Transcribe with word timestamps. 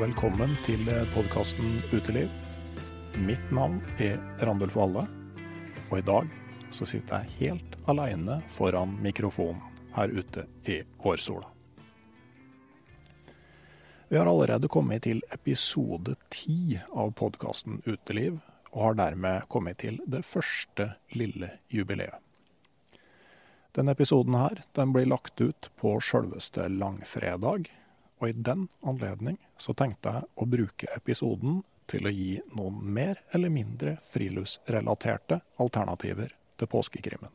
Velkommen 0.00 0.54
til 0.64 0.80
podkasten 1.12 1.74
Uteliv. 1.92 2.30
Mitt 3.20 3.50
navn 3.52 3.82
er 4.00 4.16
Randulf 4.40 4.72
Valle, 4.78 5.02
og 5.90 5.96
i 5.98 6.04
dag 6.06 6.30
så 6.72 6.86
sitter 6.88 7.26
jeg 7.26 7.34
helt 7.40 7.74
aleine 7.90 8.38
foran 8.54 8.94
mikrofonen 9.04 9.60
her 9.92 10.08
ute 10.08 10.46
i 10.64 10.78
vårsola. 11.04 11.50
Vi 14.08 14.16
har 14.16 14.30
allerede 14.30 14.70
kommet 14.72 15.04
til 15.04 15.20
episode 15.36 16.16
ti 16.32 16.78
av 16.96 17.12
podkasten 17.20 17.82
Uteliv, 17.84 18.38
og 18.72 18.86
har 18.86 18.96
dermed 19.02 19.50
kommet 19.52 19.82
til 19.84 20.00
det 20.08 20.22
første 20.24 20.94
lille 21.12 21.50
jubileet. 21.68 22.16
Denne 23.76 23.92
episoden 23.92 24.38
her, 24.38 24.64
den 24.72 24.96
blir 24.96 25.12
lagt 25.12 25.36
ut 25.44 25.68
på 25.76 25.98
sjølveste 26.00 26.70
langfredag, 26.72 27.68
og 28.20 28.28
i 28.28 28.36
den 28.36 28.68
anledning 28.86 29.38
så 29.60 29.74
tenkte 29.76 30.12
jeg 30.14 30.28
å 30.36 30.48
bruke 30.48 30.90
episoden 30.94 31.62
til 31.90 32.06
å 32.06 32.12
gi 32.14 32.38
noen 32.54 32.78
mer 32.94 33.22
eller 33.34 33.52
mindre 33.52 33.96
friluftsrelaterte 34.12 35.40
alternativer 35.60 36.34
til 36.60 36.70
påskekrimmen. 36.70 37.32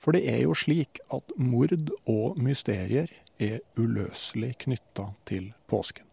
For 0.00 0.16
det 0.16 0.22
er 0.32 0.44
jo 0.44 0.54
slik 0.56 1.02
at 1.12 1.34
mord 1.36 1.90
og 2.08 2.38
mysterier 2.40 3.10
er 3.40 3.60
uløselig 3.76 4.54
knytta 4.64 5.10
til 5.28 5.50
påsken. 5.68 6.06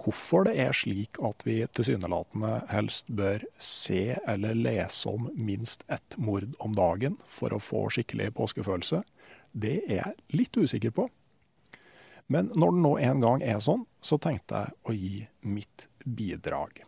Hvorfor 0.00 0.46
det 0.48 0.54
er 0.62 0.72
slik 0.72 1.18
at 1.26 1.42
vi 1.44 1.58
tilsynelatende 1.76 2.62
helst 2.70 3.10
bør 3.12 3.42
se 3.60 4.16
eller 4.28 4.56
lese 4.56 5.10
om 5.10 5.28
minst 5.36 5.84
ett 5.92 6.16
mord 6.16 6.54
om 6.58 6.76
dagen 6.76 7.18
for 7.28 7.52
å 7.52 7.60
få 7.60 7.84
skikkelig 7.92 8.30
påskefølelse, 8.38 9.02
det 9.52 9.80
er 9.90 9.96
jeg 9.98 10.38
litt 10.40 10.56
usikker 10.56 10.94
på. 10.96 11.10
Men 12.30 12.52
når 12.54 12.76
det 12.76 12.82
nå 12.84 12.92
en 13.10 13.24
gang 13.24 13.42
er 13.42 13.58
sånn, 13.64 13.82
så 14.00 14.16
tenkte 14.22 14.62
jeg 14.62 14.76
å 14.86 14.94
gi 14.94 15.16
mitt 15.50 15.88
bidrag. 16.04 16.84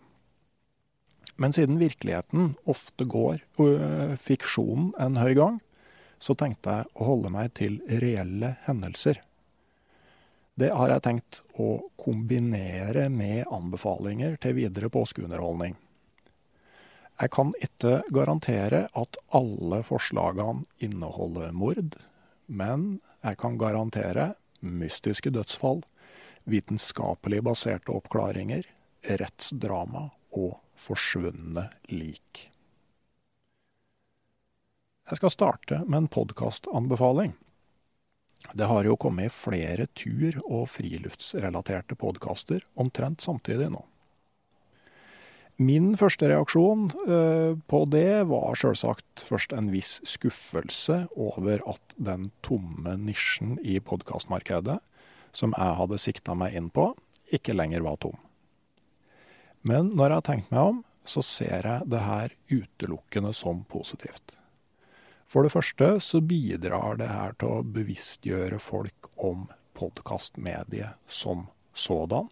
Men 1.37 1.55
siden 1.57 1.81
virkeligheten 1.81 2.55
ofte 2.71 3.05
går 3.11 3.41
øh, 3.59 4.15
fiksjonen 4.23 4.93
en 5.03 5.19
høy 5.19 5.33
gang, 5.35 5.59
så 6.23 6.37
tenkte 6.39 6.77
jeg 6.77 6.91
å 6.95 7.09
holde 7.09 7.33
meg 7.35 7.51
til 7.59 7.81
reelle 7.89 8.55
hendelser. 8.69 9.19
Det 10.55 10.69
har 10.71 10.93
jeg 10.93 11.03
tenkt 11.09 11.41
å 11.59 11.89
kombinere 11.99 13.09
med 13.11 13.49
anbefalinger 13.51 14.37
til 14.43 14.55
videre 14.61 14.93
påskeunderholdning. 14.93 15.75
Jeg 17.19 17.33
kan 17.35 17.51
ikke 17.63 18.03
garantere 18.15 18.85
at 18.99 19.19
alle 19.35 19.81
forslagene 19.87 20.69
inneholder 20.85 21.51
mord, 21.57 21.97
men 22.47 23.01
jeg 23.25 23.39
kan 23.43 23.59
garantere 23.59 24.33
mystiske 24.63 25.33
dødsfall, 25.35 25.83
vitenskapelig 26.49 27.43
baserte 27.47 27.93
oppklaringer, 27.95 28.67
rettsdrama 29.03 30.09
og 30.39 30.57
forsvunne 30.79 31.69
lik. 31.93 32.49
Jeg 35.11 35.19
skal 35.19 35.35
starte 35.35 35.81
med 35.85 36.05
en 36.05 36.11
podkastanbefaling. 36.15 37.35
Det 38.53 38.67
har 38.67 38.85
jo 38.87 38.97
kommet 38.97 39.35
flere 39.35 39.87
tur- 39.87 40.41
og 40.47 40.69
friluftsrelaterte 40.71 41.95
podkaster 41.99 42.65
omtrent 42.75 43.23
samtidig 43.23 43.71
nå. 43.71 43.83
Min 45.61 45.93
første 46.01 46.31
reaksjon 46.31 46.87
eh, 47.05 47.53
på 47.69 47.83
det 47.93 48.25
var 48.31 48.57
sjølsagt 48.57 49.23
først 49.27 49.53
en 49.53 49.69
viss 49.73 49.99
skuffelse 50.09 51.03
over 51.13 51.61
at 51.69 51.95
den 52.01 52.31
tomme 52.47 52.97
nisjen 52.97 53.59
i 53.61 53.77
podkastmarkedet, 53.85 54.79
som 55.37 55.53
jeg 55.57 55.79
hadde 55.79 56.01
sikta 56.01 56.37
meg 56.39 56.57
inn 56.57 56.71
på, 56.73 56.91
ikke 57.33 57.57
lenger 57.57 57.85
var 57.85 58.01
tom. 58.01 58.17
Men 59.63 59.93
når 59.95 60.09
jeg 60.09 60.19
har 60.19 60.29
tenkt 60.29 60.55
meg 60.55 60.73
om, 60.73 60.81
så 61.05 61.23
ser 61.27 61.67
jeg 61.67 61.91
det 61.91 62.03
her 62.07 62.35
utelukkende 62.51 63.33
som 63.37 63.65
positivt. 63.71 64.37
For 65.27 65.47
det 65.47 65.55
første 65.55 65.95
så 66.05 66.21
bidrar 66.21 66.99
det 67.01 67.09
her 67.09 67.37
til 67.41 67.59
å 67.59 67.67
bevisstgjøre 67.77 68.59
folk 68.61 69.09
om 69.17 69.47
podkastmediet 69.79 70.99
som 71.09 71.47
sådan. 71.73 72.29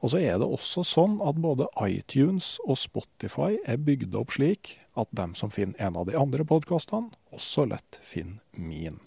Og 0.00 0.12
så 0.12 0.20
er 0.24 0.38
det 0.40 0.48
også 0.48 0.84
sånn 0.86 1.18
at 1.24 1.36
både 1.40 1.68
iTunes 1.84 2.54
og 2.64 2.78
Spotify 2.80 3.58
er 3.68 3.82
bygd 3.84 4.16
opp 4.16 4.32
slik 4.32 4.78
at 4.98 5.10
dem 5.16 5.34
som 5.36 5.52
finner 5.52 5.76
en 5.80 5.98
av 6.00 6.08
de 6.08 6.16
andre 6.16 6.46
podkastene, 6.48 7.12
også 7.36 7.66
lett 7.68 8.00
finner 8.04 8.40
min. 8.56 8.98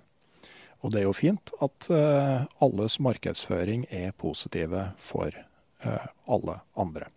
Og 0.83 0.91
det 0.91 1.01
er 1.01 1.07
jo 1.07 1.15
fint 1.15 1.53
at 1.63 1.87
uh, 1.89 2.45
alles 2.63 2.99
markedsføring 3.03 3.87
er 3.89 4.11
positive 4.19 4.89
for 4.99 5.31
uh, 5.31 6.07
alle 6.27 6.59
andre. 6.75 7.07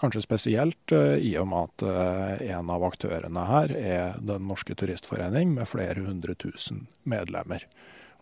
Kanskje 0.00 0.22
spesielt 0.24 0.94
uh, 0.94 1.18
i 1.18 1.34
og 1.40 1.50
med 1.50 1.66
at 1.66 2.46
en 2.54 2.70
av 2.72 2.86
aktørene 2.86 3.44
her 3.50 3.74
er 3.76 4.20
Den 4.22 4.46
norske 4.48 4.76
turistforening 4.78 5.52
med 5.58 5.68
flere 5.68 6.06
hundre 6.06 6.38
tusen 6.38 6.86
medlemmer. 7.02 7.66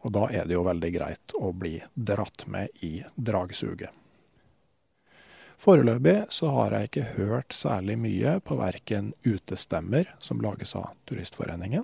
Og 0.02 0.14
da 0.16 0.26
er 0.32 0.48
det 0.48 0.56
jo 0.56 0.66
veldig 0.66 0.92
greit 0.96 1.36
å 1.36 1.52
bli 1.52 1.76
dratt 1.94 2.46
med 2.48 2.72
i 2.86 3.02
dragsuget. 3.14 3.92
Foreløpig 5.58 6.28
så 6.30 6.52
har 6.54 6.70
jeg 6.70 6.88
ikke 6.88 7.06
hørt 7.16 7.54
særlig 7.54 7.96
mye 7.98 8.36
på 8.46 8.56
verken 8.60 9.10
Utestemmer, 9.26 10.12
som 10.22 10.38
lages 10.38 10.76
av 10.78 10.92
Turistforeningen, 11.10 11.82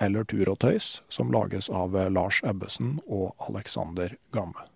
eller 0.00 0.24
Tur 0.24 0.48
og 0.48 0.62
tøys, 0.64 1.02
som 1.12 1.32
lages 1.32 1.68
av 1.68 1.92
Lars 2.10 2.40
Ebbesen 2.48 3.02
og 3.04 3.34
Alexander 3.44 4.16
Gamme. 4.32 4.70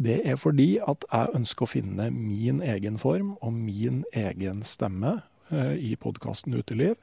Det 0.00 0.22
er 0.28 0.40
fordi 0.40 0.78
at 0.80 1.04
jeg 1.08 1.36
ønsker 1.36 1.64
å 1.64 1.72
finne 1.72 2.08
min 2.12 2.62
egen 2.64 2.96
form 3.00 3.34
og 3.40 3.52
min 3.52 4.02
egen 4.16 4.62
stemme 4.64 5.18
eh, 5.52 5.76
i 5.76 5.94
podkasten 6.00 6.56
Uteliv, 6.56 6.96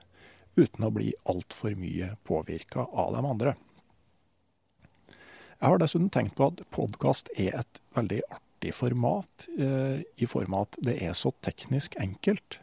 uten 0.58 0.86
å 0.86 0.92
bli 0.94 1.14
altfor 1.30 1.78
mye 1.78 2.16
påvirka 2.26 2.86
av 2.90 3.14
de 3.14 3.24
andre. 3.26 3.56
Jeg 5.58 5.70
har 5.70 5.82
dessuten 5.82 6.10
tenkt 6.14 6.36
på 6.38 6.50
at 6.50 6.66
podkast 6.76 7.30
er 7.38 7.62
et 7.62 7.82
veldig 7.98 8.22
artig 8.30 8.43
format, 8.72 9.48
eh, 9.58 10.02
i 10.16 10.26
form 10.26 10.54
av 10.54 10.62
at 10.62 10.78
det 10.82 11.02
er 11.04 11.14
så 11.14 11.34
teknisk 11.44 11.98
enkelt. 12.00 12.60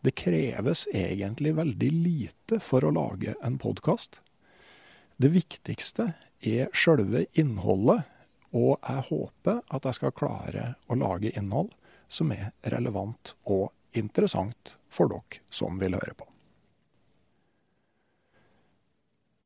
Det 0.00 0.14
kreves 0.14 0.86
egentlig 0.94 1.56
veldig 1.56 1.90
lite 1.90 2.60
for 2.60 2.84
å 2.84 2.92
lage 2.94 3.34
en 3.42 3.58
podkast. 3.58 4.20
Det 5.18 5.32
viktigste 5.32 6.12
er 6.40 6.68
sjølve 6.76 7.26
innholdet 7.34 8.04
og 8.56 8.78
jeg 8.78 9.02
håper 9.10 9.60
at 9.74 9.88
jeg 9.88 9.98
skal 9.98 10.14
klare 10.16 10.68
å 10.86 10.96
lage 10.98 11.32
innhold 11.34 11.72
som 12.08 12.30
er 12.32 12.52
relevant 12.62 13.34
og 13.44 13.72
interessant 13.96 14.76
for 14.92 15.10
dere 15.10 15.42
som 15.50 15.80
vil 15.80 15.98
høre 15.98 16.14
på. 16.14 16.28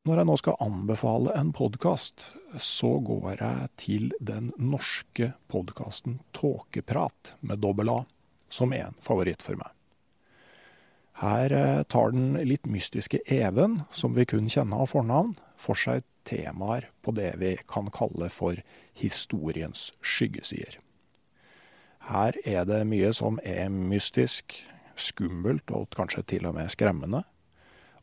Når 0.08 0.16
jeg 0.16 0.26
nå 0.30 0.34
skal 0.40 0.62
anbefale 0.64 1.32
en 1.36 1.50
podkast, 1.52 2.22
så 2.56 2.94
går 3.04 3.34
jeg 3.34 3.66
til 3.82 4.04
den 4.16 4.46
norske 4.56 5.34
podkasten 5.52 6.14
Tåkeprat 6.32 7.34
med 7.44 7.60
dobbel 7.60 7.90
A, 7.92 7.98
som 8.48 8.72
er 8.72 8.86
en 8.86 8.96
favoritt 9.04 9.44
for 9.44 9.60
meg. 9.60 9.74
Her 11.20 11.52
eh, 11.52 11.82
tar 11.84 12.14
den 12.14 12.32
litt 12.48 12.64
mystiske 12.64 13.20
Even, 13.28 13.82
som 13.92 14.16
vi 14.16 14.24
kun 14.24 14.48
kjenner 14.48 14.86
av 14.86 14.88
fornavn, 14.94 15.34
for 15.60 15.76
seg 15.76 16.06
temaer 16.24 16.86
på 17.04 17.12
det 17.12 17.34
vi 17.42 17.58
kan 17.68 17.92
kalle 17.92 18.30
for 18.32 18.56
historiens 18.96 19.90
skyggesider. 20.00 20.78
Her 22.08 22.40
er 22.48 22.64
det 22.64 22.86
mye 22.88 23.12
som 23.12 23.36
er 23.44 23.68
mystisk, 23.68 24.62
skummelt 24.96 25.68
og 25.76 25.90
kanskje 25.92 26.24
til 26.32 26.48
og 26.48 26.56
med 26.56 26.72
skremmende, 26.72 27.26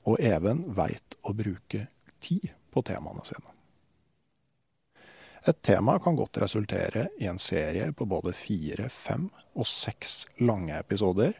og 0.07 0.21
Even 0.23 0.63
veit 0.75 1.17
å 1.27 1.33
bruke 1.35 1.87
tid 2.23 2.49
på 2.71 2.83
temaene 2.87 3.25
sine. 3.27 3.53
Et 5.47 5.59
tema 5.63 5.95
kan 6.03 6.15
godt 6.15 6.41
resultere 6.43 7.07
i 7.23 7.27
en 7.31 7.39
serie 7.39 7.91
på 7.95 8.07
både 8.09 8.33
fire, 8.35 8.89
fem 8.91 9.29
og 9.55 9.67
seks 9.67 10.25
lange 10.43 10.75
episoder, 10.75 11.37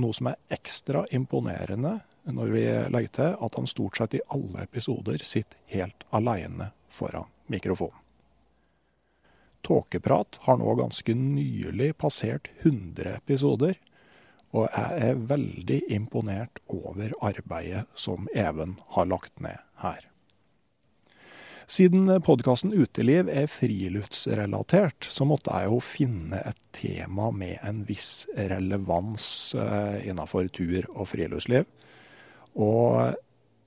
noe 0.00 0.16
som 0.16 0.30
er 0.30 0.38
ekstra 0.56 1.02
imponerende 1.12 1.98
når 2.30 2.52
vi 2.54 2.62
legger 2.94 3.12
til 3.16 3.34
at 3.44 3.58
han 3.58 3.68
stort 3.68 3.98
sett 3.98 4.16
i 4.16 4.22
alle 4.32 4.64
episoder 4.64 5.20
sitter 5.26 5.58
helt 5.74 6.06
aleine 6.16 6.70
foran 6.88 7.28
mikrofonen. 7.52 7.96
Tåkeprat 9.60 10.38
har 10.46 10.56
nå 10.56 10.74
ganske 10.78 11.14
nylig 11.14 11.92
passert 12.00 12.48
100 12.62 13.18
episoder, 13.18 13.76
og 14.50 14.66
jeg 14.66 15.10
er 15.10 15.24
veldig 15.30 15.80
imponert 15.94 16.62
over 16.70 17.12
arbeidet 17.22 17.84
som 17.94 18.28
Even 18.34 18.78
har 18.96 19.06
lagt 19.10 19.36
ned 19.42 19.60
her. 19.84 20.06
Siden 21.70 22.10
podkasten 22.26 22.72
Uteliv 22.74 23.28
er 23.30 23.46
friluftsrelatert, 23.46 25.06
så 25.06 25.22
måtte 25.28 25.54
jeg 25.54 25.70
jo 25.70 25.76
finne 25.78 26.40
et 26.42 26.58
tema 26.74 27.28
med 27.30 27.60
en 27.62 27.84
viss 27.86 28.24
relevans 28.34 29.54
eh, 29.54 30.08
innafor 30.10 30.50
tur 30.50 30.88
og 30.96 31.12
friluftsliv. 31.12 31.68
Og 32.58 33.14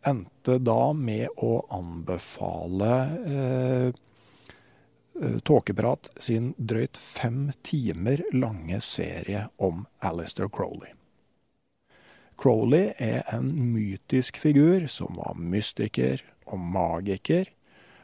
endte 0.04 0.58
da 0.60 0.92
med 0.92 1.32
å 1.40 1.62
anbefale 1.72 2.92
eh, 3.24 4.03
Tåkeprat 5.44 6.10
sin 6.18 6.54
drøyt 6.58 6.98
fem 6.98 7.52
timer 7.62 8.24
lange 8.34 8.80
serie 8.82 9.48
om 9.62 9.86
Alistair 10.02 10.50
Crowley. 10.50 10.96
Crowley 12.36 12.94
er 12.98 13.22
en 13.30 13.52
mytisk 13.74 14.40
figur 14.42 14.88
som 14.90 15.20
var 15.22 15.38
mystiker 15.38 16.24
og 16.50 16.60
magiker, 16.60 17.52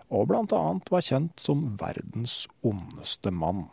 og 0.10 0.32
annet 0.38 0.90
var 0.94 1.06
kjent 1.06 1.42
som 1.42 1.66
verdens 1.82 2.48
ondeste 2.62 3.34
mann. 3.34 3.68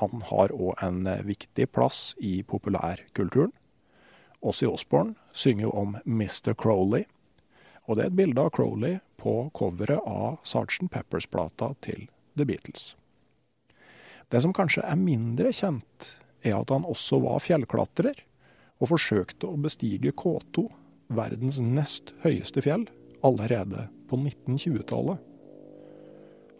Han 0.00 0.22
har 0.30 0.52
òg 0.54 0.80
en 0.84 1.04
viktig 1.28 1.68
plass 1.72 2.14
i 2.18 2.42
populærkulturen. 2.42 3.52
Ossie 4.40 4.68
Osborne 4.70 5.16
synger 5.32 5.66
jo 5.68 5.70
om 5.70 5.96
Mr. 6.04 6.54
Crowley, 6.54 7.04
og 7.86 7.96
det 7.96 8.04
er 8.04 8.12
et 8.12 8.20
bilde 8.20 8.40
av 8.40 8.52
Crowley 8.54 9.00
på 9.18 9.50
coveret 9.54 10.04
av 10.06 10.38
Sgt. 10.46 10.86
Peppers-plata 10.92 11.72
til 11.82 12.06
The 12.38 12.46
Beatles. 12.48 12.94
Det 14.28 14.42
som 14.44 14.54
kanskje 14.56 14.84
er 14.84 15.00
mindre 15.00 15.52
kjent, 15.56 16.14
er 16.44 16.58
at 16.58 16.72
han 16.72 16.86
også 16.86 17.20
var 17.24 17.40
fjellklatrer, 17.42 18.24
og 18.78 18.92
forsøkte 18.92 19.48
å 19.48 19.58
bestige 19.58 20.12
K2, 20.14 20.68
verdens 21.10 21.58
nest 21.64 22.12
høyeste 22.22 22.62
fjell, 22.62 22.84
allerede 23.26 23.88
på 24.08 24.20
1920-tallet. 24.20 25.24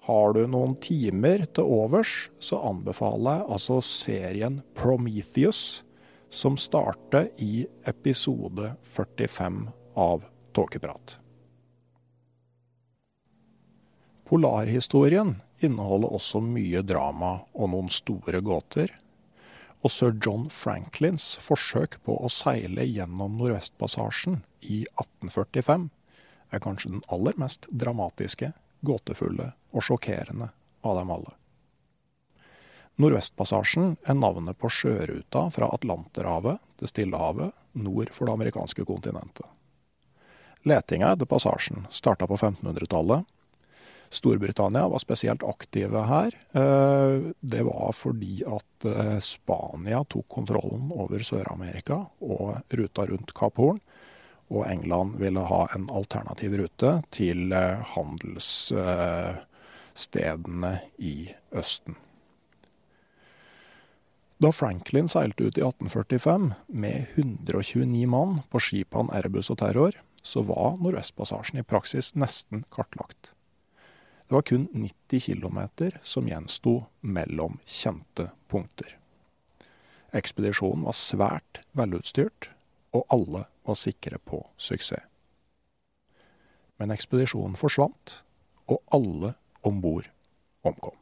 Har 0.09 0.33
du 0.33 0.41
noen 0.49 0.73
timer 0.81 1.45
til 1.53 1.69
overs, 1.69 2.31
så 2.41 2.63
anbefaler 2.65 3.43
jeg 3.43 3.53
altså 3.55 3.79
serien 3.85 4.63
Prometheus 4.79 5.83
som 6.33 6.57
starter 6.61 7.29
i 7.45 7.67
episode 7.89 8.73
45 8.89 9.67
av 10.01 10.25
Tåkeprat. 10.57 11.19
Polarhistorien 14.29 15.37
inneholder 15.65 16.13
også 16.15 16.41
mye 16.45 16.83
drama 16.87 17.39
og 17.55 17.73
noen 17.73 17.91
store 17.93 18.41
gåter. 18.45 18.93
Og 19.83 19.93
sir 19.95 20.15
John 20.25 20.49
Franklins 20.51 21.37
forsøk 21.43 22.01
på 22.07 22.17
å 22.19 22.31
seile 22.33 22.87
gjennom 22.87 23.39
Nordvestpassasjen 23.39 24.43
i 24.67 24.83
1845 24.99 25.89
er 26.51 26.65
kanskje 26.65 26.95
den 26.95 27.05
aller 27.13 27.37
mest 27.39 27.69
dramatiske, 27.71 28.53
gåtefulle 28.81 29.53
og 29.75 29.85
sjokkerende 29.85 30.51
av 30.87 30.99
dem 30.99 31.13
alle. 31.15 31.35
Nordvestpassasjen 32.99 33.95
er 34.11 34.19
navnet 34.19 34.59
på 34.59 34.71
sjøruta 34.73 35.45
fra 35.55 35.69
Atlanterhavet 35.75 36.59
til 36.81 36.91
Stillehavet 36.91 37.55
nord 37.79 38.11
for 38.15 38.27
det 38.27 38.35
amerikanske 38.35 38.87
kontinentet. 38.89 39.47
Letinga 40.67 41.13
etter 41.15 41.29
passasjen 41.31 41.87
starta 41.95 42.27
på 42.27 42.37
1500-tallet. 42.37 43.23
Storbritannia 44.11 44.89
var 44.89 44.99
spesielt 44.99 45.43
aktive 45.43 46.03
her. 46.09 46.35
Eh, 46.53 47.23
det 47.41 47.63
var 47.63 47.93
fordi 47.93 48.45
at 48.47 48.85
eh, 48.89 49.19
Spania 49.21 50.05
tok 50.05 50.29
kontrollen 50.29 50.93
over 50.95 51.19
Sør-Amerika 51.25 52.07
og 52.21 52.57
ruta 52.69 53.07
rundt 53.07 53.35
Kapp 53.37 53.57
Horn. 53.61 53.81
Og 54.49 54.71
England 54.71 55.17
ville 55.21 55.41
ha 55.45 55.69
en 55.77 55.91
alternativ 55.93 56.57
rute 56.57 57.03
til 57.13 57.53
eh, 57.53 57.79
handelsstedene 57.95 60.81
i 60.99 61.35
Østen. 61.53 61.95
Da 64.39 64.53
Franklin 64.55 65.09
seilte 65.11 65.51
ut 65.51 65.59
i 65.59 65.65
1845 65.67 66.55
med 66.69 67.07
129 67.19 68.07
mann 68.07 68.39
på 68.53 68.61
skipene 68.63 69.11
Erebus 69.19 69.51
og 69.51 69.59
Terror, 69.59 69.91
så 70.23 70.43
var 70.47 70.79
Nordvestpassasjen 70.79 71.59
i 71.59 71.67
praksis 71.67 72.15
nesten 72.15 72.63
kartlagt. 72.71 73.33
Det 74.29 74.35
var 74.35 74.43
kun 74.43 74.69
90 74.73 75.21
km 75.21 75.59
som 76.03 76.29
gjensto 76.29 76.85
mellom 77.01 77.59
kjente 77.65 78.31
punkter. 78.49 78.99
Ekspedisjonen 80.13 80.85
var 80.85 80.97
svært 80.97 81.61
velutstyrt, 81.73 82.51
og 82.93 83.07
alle 83.09 83.47
var 83.65 83.77
sikre 83.77 84.19
på 84.21 84.43
suksess. 84.57 85.05
Men 86.77 86.93
ekspedisjonen 86.93 87.57
forsvant, 87.57 88.23
og 88.69 88.85
alle 88.93 89.33
om 89.65 89.81
bord 89.81 90.11
omkom. 90.63 90.97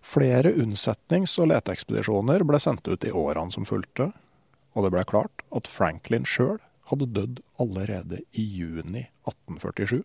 Flere 0.00 0.54
unnsetnings- 0.56 1.36
og 1.38 1.50
leteekspedisjoner 1.52 2.42
ble 2.48 2.58
sendt 2.58 2.88
ut 2.88 3.04
i 3.04 3.12
årene 3.12 3.52
som 3.52 3.68
fulgte, 3.68 4.08
og 4.72 4.86
det 4.86 4.92
ble 4.94 5.04
klart 5.04 5.44
at 5.52 5.68
Franklin 5.68 6.24
sjøl 6.24 6.56
hadde 6.90 7.12
dødd 7.14 7.42
allerede 7.60 8.22
i 8.32 8.42
juni 8.42 9.04
1847, 9.28 10.00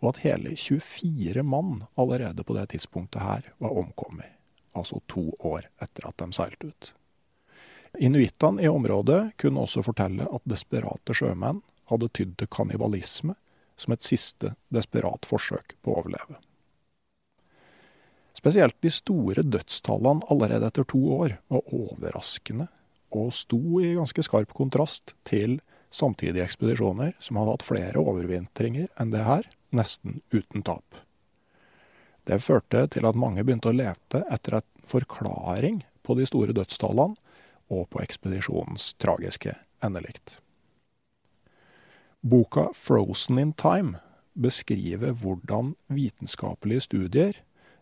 og 0.00 0.12
at 0.12 0.22
hele 0.22 0.54
24 0.56 1.42
mann 1.42 1.82
allerede 1.98 2.44
på 2.46 2.54
det 2.54 2.68
tidspunktet 2.74 3.22
her 3.22 3.50
var 3.58 3.78
omkommet, 3.80 4.30
altså 4.76 5.00
to 5.10 5.30
år 5.40 5.66
etter 5.82 6.08
at 6.08 6.18
de 6.22 6.30
seilte 6.34 6.70
ut. 6.70 6.92
Inuittene 7.98 8.62
i 8.62 8.68
området 8.68 9.32
kunne 9.40 9.64
også 9.64 9.82
fortelle 9.82 10.28
at 10.28 10.44
desperate 10.48 11.16
sjømenn 11.16 11.62
hadde 11.88 12.10
tydd 12.14 12.36
til 12.38 12.50
kannibalisme 12.52 13.34
som 13.78 13.94
et 13.94 14.04
siste 14.04 14.52
desperat 14.74 15.26
forsøk 15.26 15.74
på 15.82 15.92
å 15.94 16.02
overleve. 16.02 16.38
Spesielt 18.38 18.76
de 18.84 18.90
store 18.94 19.42
dødstallene 19.42 20.26
allerede 20.30 20.68
etter 20.68 20.86
to 20.86 21.00
år 21.16 21.38
var 21.50 21.72
overraskende, 21.74 22.68
og 23.10 23.32
sto 23.34 23.80
i 23.80 23.96
ganske 23.96 24.22
skarp 24.22 24.52
kontrast 24.54 25.14
til 25.26 25.58
samtidige 25.90 26.44
ekspedisjoner 26.44 27.16
som 27.24 27.40
hadde 27.40 27.56
hatt 27.56 27.66
flere 27.66 28.02
overvintringer 28.02 28.90
enn 29.00 29.14
det 29.14 29.24
her, 29.26 29.48
nesten 29.70 30.20
uten 30.30 30.62
tap. 30.62 30.96
Det 32.28 32.42
førte 32.44 32.86
til 32.92 33.06
at 33.08 33.16
mange 33.16 33.44
begynte 33.44 33.70
å 33.70 33.76
lete 33.76 34.24
etter 34.28 34.58
en 34.58 34.66
forklaring 34.88 35.82
på 36.04 36.16
de 36.18 36.26
store 36.28 36.52
dødstallene 36.56 37.16
og 37.72 37.88
på 37.92 38.02
ekspedisjonens 38.02 38.94
tragiske 39.00 39.54
endelikt. 39.84 40.38
Boka 42.20 42.68
'Frozen 42.74 43.38
in 43.38 43.52
Time' 43.52 44.00
beskriver 44.34 45.12
hvordan 45.12 45.74
vitenskapelige 45.86 46.80
studier 46.80 47.32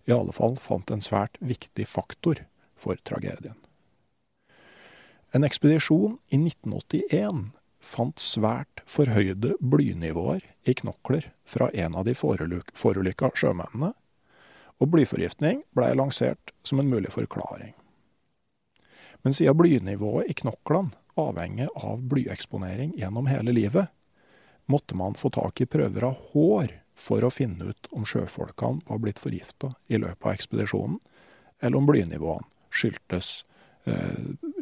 i 0.06 0.12
alle 0.12 0.32
fall 0.32 0.56
fant 0.56 0.90
en 0.90 1.02
svært 1.02 1.38
viktig 1.40 1.86
faktor 1.86 2.44
for 2.76 2.96
tragedien. 3.04 3.56
En 5.34 5.44
ekspedisjon 5.44 6.18
i 6.30 6.38
1981 6.38 7.50
fant 7.86 8.20
svært 8.20 8.82
forhøyde 8.90 9.54
blynivåer 9.60 10.42
i 10.66 10.74
knokler 10.74 11.30
fra 11.46 11.70
en 11.72 11.96
av 11.96 12.06
de 12.08 12.14
forulykka 12.18 13.32
sjømennene, 13.38 13.92
og 14.76 14.92
blyforgiftning 14.92 15.62
blei 15.76 15.94
lansert 15.96 16.52
som 16.66 16.82
en 16.82 16.90
mulig 16.90 17.14
forklaring. 17.14 17.72
Men 19.24 19.34
siden 19.34 19.56
blynivået 19.56 20.28
i 20.30 20.36
knoklene 20.36 20.92
avhenger 21.16 21.70
av 21.74 22.02
blyeksponering 22.10 22.92
gjennom 22.98 23.30
hele 23.30 23.54
livet, 23.56 23.88
måtte 24.66 24.98
man 24.98 25.16
få 25.16 25.30
tak 25.32 25.62
i 25.62 25.70
prøver 25.70 26.10
av 26.10 26.18
hår 26.32 26.74
for 26.96 27.24
å 27.24 27.32
finne 27.32 27.72
ut 27.72 27.88
om 27.96 28.04
sjøfolkene 28.08 28.84
var 28.88 29.00
blitt 29.00 29.22
forgifta 29.22 29.72
i 29.86 30.00
løpet 30.00 30.26
av 30.26 30.34
ekspedisjonen, 30.34 30.98
eller 31.62 31.80
om 31.80 31.88
blynivåene 31.88 32.48
skyldtes 32.74 33.46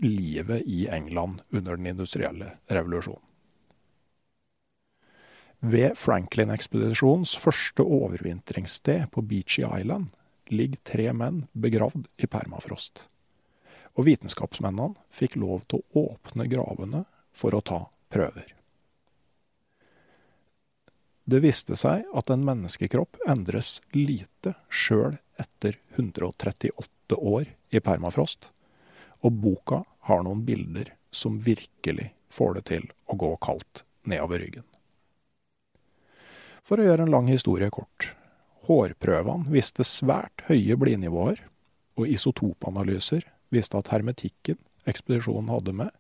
livet 0.04 0.62
i 0.66 0.87
England 0.93 1.40
under 1.50 1.76
den 1.76 1.87
industrielle 1.87 2.50
revolusjonen. 2.66 3.23
Ved 5.64 5.95
Franklin-ekspedisjonens 5.97 7.33
første 7.40 7.87
overvintringssted 7.88 9.07
på 9.14 9.23
Beachy 9.25 9.64
Island 9.64 10.11
ligger 10.52 10.83
tre 10.85 11.07
menn 11.16 11.47
begravd 11.57 12.04
i 12.21 12.28
permafrost. 12.28 13.07
Og 13.97 14.04
vitenskapsmennene 14.11 14.99
fikk 15.09 15.38
lov 15.40 15.64
til 15.71 15.81
å 15.81 16.04
åpne 16.11 16.45
gravene 16.52 17.07
for 17.33 17.57
å 17.57 17.62
ta 17.64 17.81
prøver. 18.12 18.52
Det 21.25 21.40
viste 21.40 21.78
seg 21.81 22.04
at 22.12 22.28
en 22.28 22.45
menneskekropp 22.45 23.16
endres 23.25 23.78
lite 23.97 24.52
sjøl 24.69 25.16
etter 25.40 25.78
138 25.97 27.16
år 27.16 27.49
i 27.73 27.81
permafrost, 27.81 28.50
og 29.25 29.40
boka 29.40 29.83
har 30.09 30.23
noen 30.25 30.45
bilder 30.45 30.93
som 31.14 31.38
virkelig 31.40 32.11
får 32.35 32.59
det 32.59 32.64
til 32.71 32.87
å 33.09 33.16
gå 33.16 33.31
kaldt 33.45 33.85
nedover 34.04 34.43
ryggen. 34.43 34.66
For 36.64 36.81
å 36.81 36.87
gjøre 36.87 37.07
en 37.07 37.12
lang 37.12 37.28
historie 37.28 37.71
kort. 37.73 38.12
Hårprøvene 38.69 39.52
viste 39.52 39.85
svært 39.85 40.47
høye 40.49 40.76
blidnivåer, 40.81 41.43
og 42.00 42.11
isotopanalyser 42.11 43.26
viste 43.54 43.78
at 43.78 43.90
hermetikken 43.93 44.59
ekspedisjonen 44.88 45.52
hadde 45.52 45.75
med, 45.76 45.90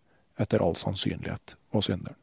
etter 0.40 0.64
all 0.64 0.74
sannsynlighet 0.76 1.54
var 1.72 1.84
synderen. 1.86 2.18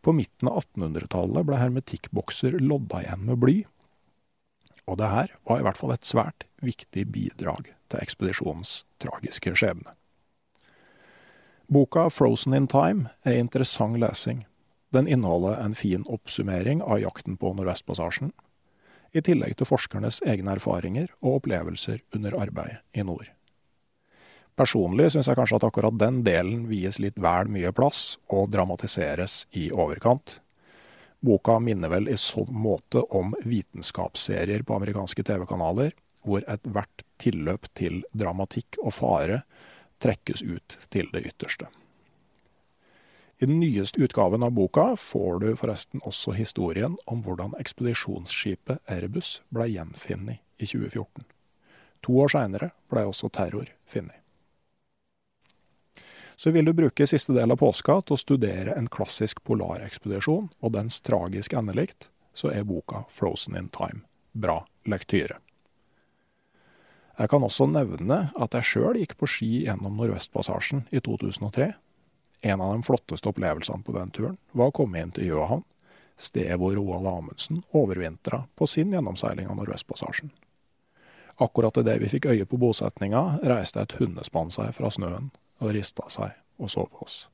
På 0.00 0.14
midten 0.14 0.48
av 0.48 0.62
1800-tallet 0.62 1.46
ble 1.46 1.58
hermetikkbokser 1.58 2.56
lodda 2.62 3.02
igjen 3.02 3.26
med 3.28 3.42
bly. 3.42 3.56
Og 4.88 4.96
det 5.02 5.10
her 5.12 5.34
var 5.44 5.60
i 5.60 5.66
hvert 5.66 5.80
fall 5.80 5.92
et 5.92 6.06
svært 6.08 6.46
viktig 6.64 7.04
bidrag 7.12 7.74
til 7.88 8.02
ekspedisjonens 8.02 8.82
tragiske 9.02 9.54
skjebne. 9.56 9.94
Boka 11.68 12.08
'Frozen 12.08 12.54
in 12.54 12.68
Time' 12.68 13.08
er 13.24 13.38
interessant 13.38 13.98
lesing. 13.98 14.46
Den 14.92 15.08
inneholder 15.08 15.60
en 15.64 15.74
fin 15.74 16.04
oppsummering 16.08 16.82
av 16.82 17.00
jakten 17.00 17.36
på 17.36 17.52
Nordvestpassasjen, 17.54 18.32
i 19.12 19.20
tillegg 19.20 19.56
til 19.56 19.68
forskernes 19.68 20.22
egne 20.24 20.54
erfaringer 20.56 21.08
og 21.20 21.42
opplevelser 21.42 22.00
under 22.14 22.36
arbeidet 22.40 22.80
i 22.92 23.04
nord. 23.04 23.28
Personlig 24.58 25.12
syns 25.12 25.28
jeg 25.30 25.38
kanskje 25.38 25.60
at 25.60 25.68
akkurat 25.68 25.98
den 26.00 26.24
delen 26.26 26.64
vies 26.66 26.98
litt 26.98 27.20
vel 27.22 27.50
mye 27.52 27.70
plass 27.72 28.16
og 28.32 28.50
dramatiseres 28.50 29.44
i 29.52 29.68
overkant. 29.70 30.40
Boka 31.20 31.58
minner 31.62 31.92
vel 31.92 32.08
i 32.10 32.16
sånn 32.18 32.50
måte 32.50 33.04
om 33.14 33.36
vitenskapsserier 33.44 34.64
på 34.66 34.74
amerikanske 34.74 35.22
TV-kanaler, 35.22 35.92
hvor 36.28 36.44
ethvert 36.50 37.04
tilløp 37.18 37.66
til 37.78 38.02
dramatikk 38.12 38.78
og 38.84 38.94
fare 39.00 39.42
trekkes 40.02 40.44
ut 40.44 40.78
til 40.92 41.08
det 41.12 41.24
ytterste. 41.32 41.68
I 43.38 43.46
den 43.46 43.60
nyeste 43.60 44.02
utgaven 44.02 44.42
av 44.42 44.50
boka 44.50 44.96
får 44.98 45.40
du 45.40 45.48
forresten 45.56 46.02
også 46.02 46.34
historien 46.34 46.96
om 47.06 47.22
hvordan 47.22 47.54
ekspedisjonsskipet 47.60 48.82
Airbus 48.90 49.38
ble 49.54 49.68
gjenfunnet 49.70 50.42
i 50.58 50.66
2014. 50.66 51.22
To 52.02 52.16
år 52.22 52.32
seinere 52.34 52.72
ble 52.90 53.04
også 53.06 53.30
terror 53.34 53.70
funnet. 53.86 54.18
Så 56.38 56.50
vil 56.54 56.66
du 56.66 56.72
bruke 56.74 57.06
siste 57.06 57.34
del 57.34 57.50
av 57.50 57.58
påska 57.58 57.96
til 58.06 58.14
å 58.14 58.22
studere 58.22 58.74
en 58.78 58.90
klassisk 58.90 59.42
polarekspedisjon 59.46 60.50
og 60.58 60.74
dens 60.74 61.00
tragiske 61.02 61.58
endelikt, 61.58 62.10
så 62.34 62.50
er 62.54 62.66
boka 62.66 63.04
'Frozen 63.10 63.56
in 63.58 63.68
Time' 63.68 64.06
bra 64.32 64.66
lektyre. 64.84 65.38
Jeg 67.18 67.32
kan 67.32 67.42
også 67.42 67.66
nevne 67.66 68.18
at 68.38 68.54
jeg 68.54 68.68
sjøl 68.68 69.00
gikk 69.00 69.16
på 69.18 69.26
ski 69.26 69.48
gjennom 69.64 69.96
Nordvestpassasjen 69.98 70.84
i 70.94 71.00
2003. 71.02 71.72
En 72.46 72.60
av 72.62 72.76
de 72.76 72.86
flotteste 72.86 73.32
opplevelsene 73.32 73.82
på 73.82 73.94
den 73.96 74.12
turen 74.14 74.36
var 74.54 74.70
å 74.70 74.76
komme 74.76 75.02
inn 75.02 75.10
til 75.14 75.32
Gjøhavn, 75.32 75.64
stedet 76.14 76.58
hvor 76.60 76.76
Roald 76.78 77.08
Amundsen 77.10 77.64
overvintra 77.74 78.44
på 78.54 78.68
sin 78.70 78.94
gjennomseiling 78.94 79.50
av 79.50 79.58
Nordvestpassasjen. 79.58 80.30
Akkurat 81.42 81.76
idet 81.82 81.98
vi 82.02 82.10
fikk 82.10 82.30
øye 82.30 82.46
på 82.46 82.58
bosetninga, 82.58 83.40
reiste 83.42 83.82
et 83.82 83.96
hundespann 83.98 84.54
seg 84.54 84.70
fra 84.78 84.90
snøen 84.90 85.32
og 85.58 85.74
rista 85.74 86.06
seg 86.10 86.38
og 86.58 86.70
så 86.70 86.86
på 86.86 87.02
oss. 87.06 87.26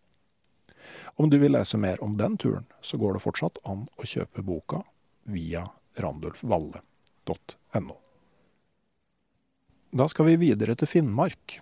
Om 1.21 1.29
du 1.31 1.37
vil 1.41 1.53
lese 1.53 1.77
mer 1.81 2.01
om 2.05 2.17
den 2.17 2.37
turen, 2.41 2.65
så 2.81 2.97
går 3.01 3.17
det 3.17 3.25
fortsatt 3.25 3.61
an 3.69 3.85
å 4.01 4.09
kjøpe 4.09 4.45
boka 4.45 4.83
via 5.29 5.69
randulfvalle.no. 6.01 8.04
Da 9.95 10.09
skal 10.11 10.27
vi 10.27 10.41
videre 10.41 10.75
til 10.75 10.89
Finnmark. 10.91 11.61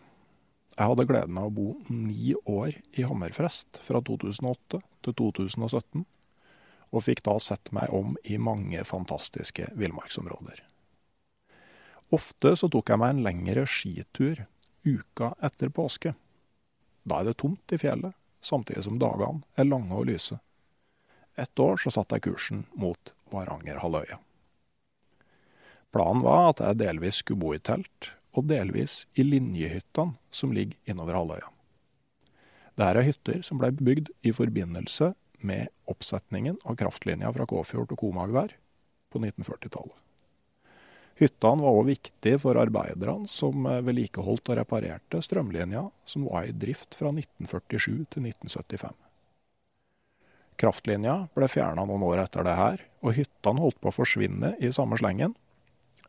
Jeg 0.73 0.89
hadde 0.89 1.05
gleden 1.05 1.37
av 1.37 1.51
å 1.51 1.53
bo 1.53 1.67
ni 1.93 2.33
år 2.49 2.79
i 2.97 3.03
Hammerfest 3.05 3.77
fra 3.85 4.01
2008 4.01 4.79
til 5.05 5.15
2017, 5.19 6.07
og 6.97 7.05
fikk 7.05 7.21
da 7.27 7.35
sett 7.45 7.69
meg 7.77 7.93
om 7.93 8.15
i 8.25 8.39
mange 8.41 8.81
fantastiske 8.89 9.67
villmarksområder. 9.77 10.62
Ofte 12.17 12.55
så 12.57 12.71
tok 12.73 12.95
jeg 12.95 13.03
meg 13.03 13.12
en 13.12 13.21
lengre 13.27 13.67
skitur 13.69 14.41
uka 14.89 15.35
etter 15.45 15.69
påske. 15.69 16.15
Da 17.05 17.21
er 17.21 17.29
det 17.29 17.37
tomt 17.45 17.77
i 17.77 17.81
fjellet, 17.85 18.17
samtidig 18.41 18.87
som 18.89 18.97
dagene 18.97 19.45
er 19.61 19.69
lange 19.69 19.93
og 19.93 20.09
lyse. 20.09 20.41
Ett 21.37 21.61
år 21.61 21.77
så 21.85 21.93
satte 21.93 22.17
jeg 22.17 22.31
kursen 22.31 22.65
mot 22.81 23.12
Varangerhalvøya. 23.37 24.23
Planen 25.93 26.25
var 26.25 26.55
at 26.55 26.65
jeg 26.65 26.81
delvis 26.81 27.21
skulle 27.21 27.45
bo 27.45 27.53
i 27.53 27.61
telt, 27.61 28.15
og 28.33 28.49
delvis 28.49 29.03
i 29.19 29.25
linjehyttene 29.27 30.17
som 30.33 30.55
ligger 30.55 30.79
innover 30.89 31.19
halvøya. 31.19 31.49
Dette 32.73 32.93
er 33.03 33.09
hytter 33.09 33.43
som 33.45 33.61
ble 33.61 33.73
bygd 33.77 34.09
i 34.25 34.33
forbindelse 34.33 35.12
med 35.45 35.69
oppsetningen 35.91 36.57
av 36.65 36.79
kraftlinja 36.81 37.33
fra 37.35 37.47
Kåfjord 37.51 37.91
til 37.91 38.01
Komagvær 38.01 38.55
på 39.12 39.21
1940-tallet. 39.21 39.99
Hyttene 41.21 41.61
var 41.61 41.77
òg 41.77 41.91
viktige 41.91 42.41
for 42.41 42.57
arbeiderne 42.57 43.29
som 43.29 43.67
eh, 43.69 43.83
vedlikeholdt 43.85 44.49
og 44.49 44.59
reparerte 44.62 45.21
strømlinja 45.23 45.85
som 46.09 46.25
var 46.31 46.49
i 46.49 46.55
drift 46.57 46.97
fra 46.97 47.12
1947 47.12 48.07
til 48.15 48.31
1975. 48.31 48.97
Kraftlinja 50.62 51.17
ble 51.37 51.49
fjerna 51.51 51.85
noen 51.89 52.05
år 52.07 52.25
etter 52.25 52.47
det 52.47 52.57
her, 52.57 52.83
og 53.03 53.17
hyttene 53.17 53.62
holdt 53.62 53.81
på 53.83 53.91
å 53.91 53.97
forsvinne 53.97 54.55
i 54.62 54.71
samme 54.73 54.99
slengen. 55.01 55.35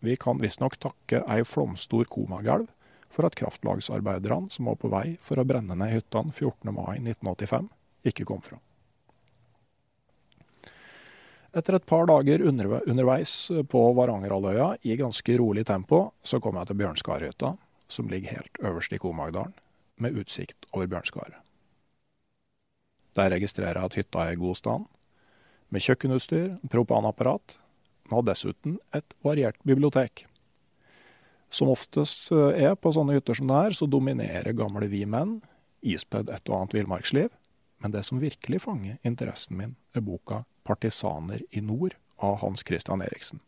Vi 0.03 0.17
kan 0.19 0.41
visstnok 0.41 0.75
takke 0.83 1.21
ei 1.31 1.45
flomstor 1.47 2.09
komagelv 2.11 2.67
for 3.13 3.23
at 3.27 3.37
kraftlagsarbeiderne 3.39 4.51
som 4.51 4.67
var 4.67 4.75
på 4.81 4.91
vei 4.91 5.15
for 5.23 5.39
å 5.39 5.45
brenne 5.47 5.77
ned 5.79 5.93
hyttene 5.93 6.33
14. 6.33 6.73
mai 6.75 6.97
1985, 6.97 7.69
ikke 8.11 8.27
kom 8.27 8.41
fram. 8.43 8.59
Etter 11.53 11.77
et 11.77 11.87
par 11.87 12.09
dager 12.09 12.43
underveis 12.43 13.35
på 13.69 13.85
Varangerhalvøya 13.95 14.73
i 14.89 14.97
ganske 14.99 15.37
rolig 15.39 15.63
tempo, 15.69 16.07
så 16.25 16.41
kom 16.41 16.57
jeg 16.59 16.71
til 16.71 16.81
Bjørnskarhytta, 16.81 17.55
som 17.87 18.09
ligger 18.11 18.41
helt 18.41 18.59
øverst 18.59 18.97
i 18.97 18.99
Komagdalen, 18.99 19.53
med 20.01 20.17
utsikt 20.19 20.65
over 20.73 20.89
Bjørnskaret. 20.89 21.39
Der 23.13 23.29
registrerer 23.29 23.77
jeg 23.77 23.91
at 23.91 23.99
hytta 24.01 24.25
er 24.25 24.35
i 24.35 24.41
god 24.41 24.57
stand, 24.57 24.87
med 25.69 25.85
kjøkkenutstyr, 25.85 26.57
propanapparat, 26.73 27.59
men 28.05 28.17
har 28.19 28.27
dessuten 28.27 28.77
et 28.95 29.15
variert 29.25 29.59
bibliotek. 29.63 30.25
Som 31.53 31.69
oftest 31.69 32.31
eh, 32.33 32.65
er 32.65 32.75
på 32.75 32.91
sånne 32.95 33.17
hytter 33.17 33.37
som 33.37 33.49
det 33.49 33.59
her, 33.59 33.77
så 33.77 33.85
dominerer 33.85 34.57
gamle 34.57 34.89
vi 34.89 35.03
menn, 35.05 35.37
ispedd 35.83 36.31
et 36.33 36.49
og 36.49 36.57
annet 36.57 36.77
villmarksliv. 36.79 37.29
Men 37.83 37.91
det 37.93 38.05
som 38.07 38.21
virkelig 38.21 38.63
fanger 38.63 38.97
interessen 39.03 39.57
min, 39.59 39.75
er 39.93 40.01
boka 40.01 40.45
'Partisaner 40.63 41.43
i 41.51 41.61
nord' 41.61 41.97
av 42.17 42.39
Hans 42.39 42.63
Christian 42.63 43.01
Eriksen. 43.01 43.39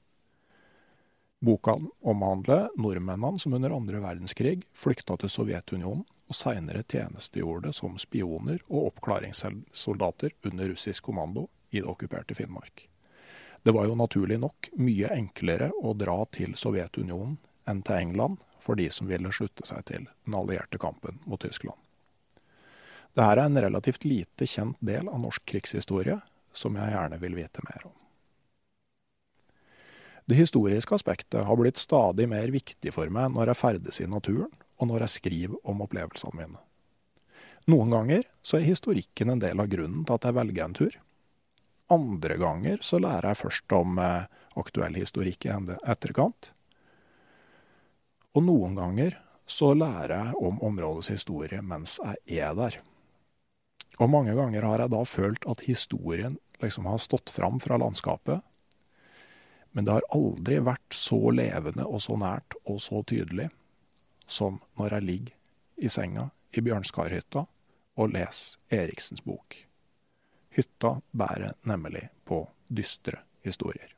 Boka 1.40 1.78
omhandler 2.02 2.70
nordmennene 2.78 3.40
som 3.40 3.54
under 3.54 3.72
andre 3.76 4.00
verdenskrig 4.04 4.64
flykta 4.74 5.18
til 5.18 5.30
Sovjetunionen 5.30 6.04
og 6.26 6.36
seinere 6.36 6.84
tjenestegjorde 6.84 7.74
som 7.74 7.98
spioner 8.02 8.60
og 8.68 8.92
oppklaringssoldater 8.92 10.34
under 10.50 10.72
russisk 10.74 11.04
kommando 11.04 11.48
i 11.72 11.82
det 11.82 11.90
okkuperte 11.92 12.36
Finnmark. 12.36 12.88
Det 13.66 13.74
var 13.74 13.88
jo 13.90 13.96
naturlig 13.98 14.36
nok 14.38 14.68
mye 14.78 15.10
enklere 15.10 15.72
å 15.82 15.96
dra 15.98 16.20
til 16.30 16.52
Sovjetunionen 16.54 17.40
enn 17.66 17.80
til 17.82 17.98
England 17.98 18.44
for 18.62 18.78
de 18.78 18.86
som 18.94 19.10
ville 19.10 19.32
slutte 19.34 19.66
seg 19.66 19.88
til 19.88 20.04
den 20.06 20.36
allierte 20.38 20.78
kampen 20.78 21.18
mot 21.26 21.42
Tyskland. 21.42 21.80
Dette 23.18 23.26
er 23.26 23.42
en 23.42 23.58
relativt 23.66 24.06
lite 24.06 24.46
kjent 24.46 24.78
del 24.86 25.10
av 25.10 25.18
norsk 25.24 25.42
krigshistorie, 25.50 26.20
som 26.54 26.78
jeg 26.78 26.94
gjerne 26.94 27.18
vil 27.24 27.38
vite 27.40 27.64
mer 27.66 27.88
om. 27.90 27.96
Det 30.30 30.38
historiske 30.38 30.94
aspektet 31.00 31.48
har 31.50 31.58
blitt 31.58 31.82
stadig 31.82 32.30
mer 32.30 32.54
viktig 32.54 32.94
for 32.94 33.10
meg 33.10 33.34
når 33.34 33.50
jeg 33.50 33.62
ferdes 33.64 34.02
i 34.02 34.06
naturen, 34.10 34.54
og 34.78 34.92
når 34.92 35.08
jeg 35.08 35.16
skriver 35.16 35.58
om 35.66 35.82
opplevelsene 35.86 36.38
mine. 36.38 36.62
Noen 37.66 37.98
ganger 37.98 38.30
så 38.46 38.60
er 38.60 38.70
historikken 38.70 39.34
en 39.34 39.42
del 39.42 39.58
av 39.58 39.74
grunnen 39.74 40.06
til 40.06 40.20
at 40.20 40.30
jeg 40.30 40.38
velger 40.38 40.68
en 40.68 40.78
tur. 40.78 41.02
Andre 41.92 42.38
ganger 42.42 42.82
så 42.82 42.98
lærer 43.02 43.30
jeg 43.30 43.42
først 43.44 43.76
om 43.78 44.00
eh, 44.02 44.26
aktuell 44.58 44.98
historikk 44.98 45.46
i 45.46 45.54
etterkant. 45.86 46.50
Og 48.36 48.44
noen 48.48 48.74
ganger 48.78 49.20
så 49.46 49.74
lærer 49.78 50.16
jeg 50.16 50.40
om 50.42 50.58
områdets 50.66 51.12
historie 51.14 51.62
mens 51.62 52.00
jeg 52.02 52.42
er 52.42 52.56
der. 52.58 52.80
Og 54.02 54.10
mange 54.12 54.34
ganger 54.36 54.66
har 54.66 54.82
jeg 54.82 54.92
da 54.92 55.04
følt 55.08 55.46
at 55.48 55.64
historien 55.70 56.40
liksom 56.64 56.90
har 56.90 57.00
stått 57.00 57.30
fram 57.30 57.62
fra 57.64 57.78
landskapet. 57.80 58.42
Men 59.72 59.86
det 59.86 59.94
har 59.94 60.10
aldri 60.16 60.58
vært 60.64 60.96
så 60.96 61.20
levende 61.36 61.86
og 61.86 62.02
så 62.04 62.18
nært 62.20 62.58
og 62.66 62.82
så 62.82 63.04
tydelig 63.08 63.50
som 64.26 64.58
når 64.80 64.98
jeg 64.98 65.08
ligger 65.10 65.86
i 65.86 65.92
senga 65.92 66.30
i 66.56 66.64
Bjørnskarhytta 66.66 67.46
og 67.96 68.14
leser 68.16 68.82
Eriksens 68.82 69.22
bok. 69.22 69.60
Hytta 70.56 71.02
bærer 71.12 71.58
nemlig 71.68 72.08
på 72.24 72.46
dystre 72.68 73.20
historier. 73.44 73.92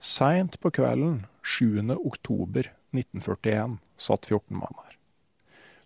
Seint 0.00 0.56
på 0.60 0.70
kvelden 0.72 1.26
7. 1.44 1.80
oktober 1.96 2.70
1941 2.96 3.78
satt 3.96 4.26
14 4.26 4.56
mann 4.56 4.80
her. 4.80 4.96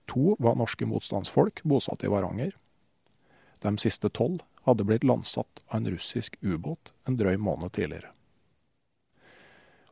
To 0.09 0.37
var 0.39 0.57
norske 0.59 0.87
motstandsfolk 0.87 1.63
bosatt 1.63 2.05
i 2.07 2.11
Varanger. 2.11 2.55
De 3.63 3.75
siste 3.79 4.09
tolv 4.09 4.45
hadde 4.69 4.87
blitt 4.87 5.05
landsatt 5.05 5.63
av 5.67 5.81
en 5.81 5.91
russisk 5.91 6.39
ubåt 6.41 6.93
en 7.07 7.19
drøy 7.19 7.37
måned 7.37 7.75
tidligere. 7.75 8.15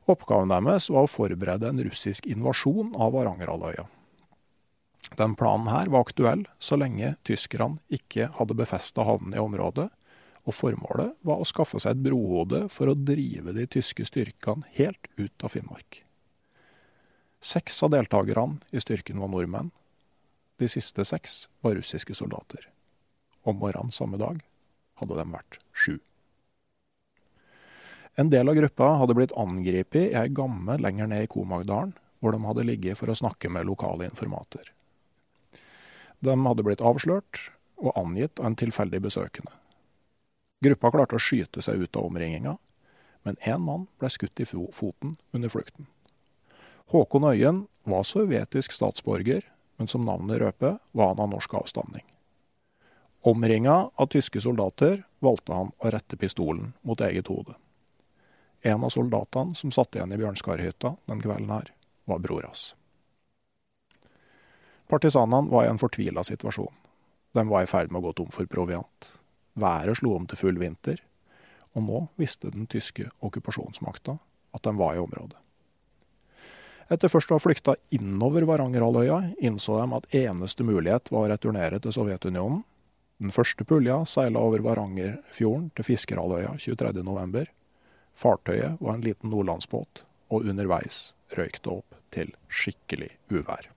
Oppgaven 0.07 0.53
deres 0.55 0.87
var 0.93 1.07
å 1.07 1.11
forberede 1.11 1.67
en 1.71 1.83
russisk 1.83 2.29
invasjon 2.31 2.95
av 2.95 3.17
Varangerhalvøya. 3.17 3.89
Den 5.15 5.37
planen 5.39 5.71
her 5.71 5.87
var 5.87 6.03
aktuell 6.07 6.49
så 6.59 6.77
lenge 6.77 7.15
tyskerne 7.25 7.79
ikke 7.93 8.31
hadde 8.37 8.59
befesta 8.59 9.07
havnene 9.07 9.39
i 9.39 9.43
området, 9.43 9.89
og 10.47 10.55
formålet 10.55 11.15
var 11.27 11.43
å 11.43 11.47
skaffe 11.47 11.79
seg 11.83 11.97
et 11.97 12.05
brohode 12.07 12.67
for 12.71 12.91
å 12.91 12.99
drive 12.99 13.55
de 13.55 13.67
tyske 13.71 14.07
styrkene 14.07 14.67
helt 14.79 15.11
ut 15.19 15.47
av 15.47 15.55
Finnmark. 15.55 16.03
Seks 17.43 17.83
av 17.83 17.93
deltakerne 17.95 18.63
i 18.75 18.83
styrken 18.83 19.21
var 19.23 19.31
nordmenn, 19.31 19.73
de 20.59 20.69
siste 20.71 21.05
seks 21.05 21.47
var 21.63 21.77
russiske 21.77 22.15
soldater. 22.17 22.69
Om 23.47 23.59
morgenen 23.61 23.93
samme 23.95 24.19
dag 24.19 24.41
hadde 25.01 25.19
de 25.19 25.27
vært 25.31 25.59
sju. 25.77 25.99
En 28.17 28.31
del 28.33 28.49
av 28.49 28.57
gruppa 28.57 28.95
hadde 29.03 29.15
blitt 29.19 29.35
angrepet 29.37 30.07
i 30.07 30.17
ei 30.17 30.31
gamme 30.33 30.79
lenger 30.81 31.11
ned 31.11 31.27
i 31.27 31.31
Komagdalen, 31.31 31.93
hvor 32.25 32.33
de 32.33 32.41
hadde 32.47 32.65
ligget 32.65 32.97
for 32.97 33.13
å 33.13 33.19
snakke 33.19 33.51
med 33.53 33.69
lokale 33.69 34.09
informater. 34.09 34.73
De 36.27 36.35
hadde 36.35 36.67
blitt 36.67 36.83
avslørt 36.83 37.41
og 37.79 37.95
angitt 37.95 38.41
av 38.41 38.51
en 38.51 38.59
tilfeldig 38.59 39.03
besøkende. 39.07 39.53
Gruppa 40.65 40.91
klarte 40.91 41.19
å 41.19 41.23
skyte 41.23 41.63
seg 41.63 41.85
ut 41.85 41.97
av 41.97 42.09
omringinga, 42.09 42.57
men 43.27 43.39
én 43.47 43.63
mann 43.63 43.87
ble 44.01 44.11
skutt 44.11 44.41
i 44.41 44.47
foten 44.49 45.17
under 45.37 45.53
flukten. 45.53 45.87
Håkon 46.91 47.27
Øyen 47.31 47.67
var 47.87 48.07
sovjetisk 48.07 48.73
statsborger 48.73 49.45
men 49.77 49.89
som 49.89 50.05
navnet 50.05 50.39
røper, 50.39 50.79
var 50.93 51.09
han 51.09 51.21
av 51.21 51.29
norsk 51.29 51.55
avstamning. 51.55 52.05
Omringa 53.21 53.91
av 53.95 54.07
tyske 54.07 54.41
soldater 54.41 55.03
valgte 55.19 55.55
han 55.55 55.73
å 55.79 55.91
rette 55.91 56.17
pistolen 56.17 56.73
mot 56.87 57.01
eget 57.01 57.29
hode. 57.33 57.57
En 58.63 58.85
av 58.85 58.93
soldatene 58.95 59.55
som 59.55 59.73
satt 59.75 59.97
igjen 59.97 60.15
i 60.15 60.21
Bjørnskarhytta 60.21 60.95
den 61.11 61.23
kvelden 61.23 61.51
her, 61.51 61.73
var 62.07 62.23
bror 62.23 62.47
hans. 62.47 62.75
Partisanene 64.89 65.51
var 65.51 65.67
i 65.67 65.71
en 65.71 65.81
fortvila 65.81 66.25
situasjon. 66.25 66.75
De 67.35 67.49
var 67.49 67.65
i 67.65 67.71
ferd 67.71 67.91
med 67.91 68.01
å 68.01 68.09
gå 68.09 68.13
tom 68.21 68.31
for 68.35 68.49
proviant. 68.51 69.11
Været 69.59 69.99
slo 69.99 70.15
om 70.17 70.27
til 70.29 70.39
full 70.39 70.61
vinter, 70.61 71.01
og 71.77 71.85
nå 71.89 72.05
visste 72.21 72.53
den 72.53 72.69
tyske 72.71 73.09
okkupasjonsmakta 73.25 74.17
at 74.57 74.65
de 74.65 74.73
var 74.79 74.97
i 74.97 75.03
området. 75.03 75.37
Etter 76.87 77.11
først 77.11 77.33
å 77.33 77.37
ha 77.37 77.43
flykta 77.43 77.75
innover 77.97 78.47
Varangerhalvøya, 78.47 79.19
innså 79.43 79.81
de 79.81 79.99
at 79.99 80.09
eneste 80.15 80.65
mulighet 80.65 81.11
var 81.11 81.27
å 81.27 81.31
returnere 81.33 81.81
til 81.83 81.95
Sovjetunionen. 81.97 82.63
Den 83.19 83.33
første 83.35 83.65
pulja 83.67 84.03
seila 84.07 84.45
over 84.45 84.63
Varangerfjorden 84.63 85.71
til 85.75 85.89
Fiskerhalvøya 85.89 86.55
23.11. 86.63 87.49
Fartøyet 88.17 88.79
var 88.79 88.95
en 88.95 89.05
liten 89.05 89.33
nordlandsbåt, 89.33 90.05
og 90.31 90.47
underveis 90.47 91.11
røyk 91.37 91.59
det 91.65 91.73
opp 91.81 91.97
til 92.15 92.37
skikkelig 92.47 93.17
uvær. 93.35 93.73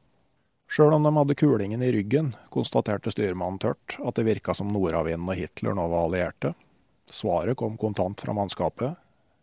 Sjøl 0.69 0.93
om 0.93 1.03
de 1.03 1.11
hadde 1.15 1.35
kulingen 1.35 1.81
i 1.81 1.91
ryggen, 1.91 2.35
konstaterte 2.53 3.09
styrmannen 3.09 3.57
tørt 3.57 3.95
at 4.05 4.19
det 4.19 4.27
virka 4.27 4.53
som 4.53 4.69
nordavinden 4.69 5.31
og 5.31 5.39
Hitler 5.39 5.73
nå 5.73 5.87
var 5.89 6.05
allierte. 6.05 6.51
Svaret 7.09 7.57
kom 7.57 7.77
kontant 7.81 8.21
fra 8.21 8.35
mannskapet. 8.37 8.99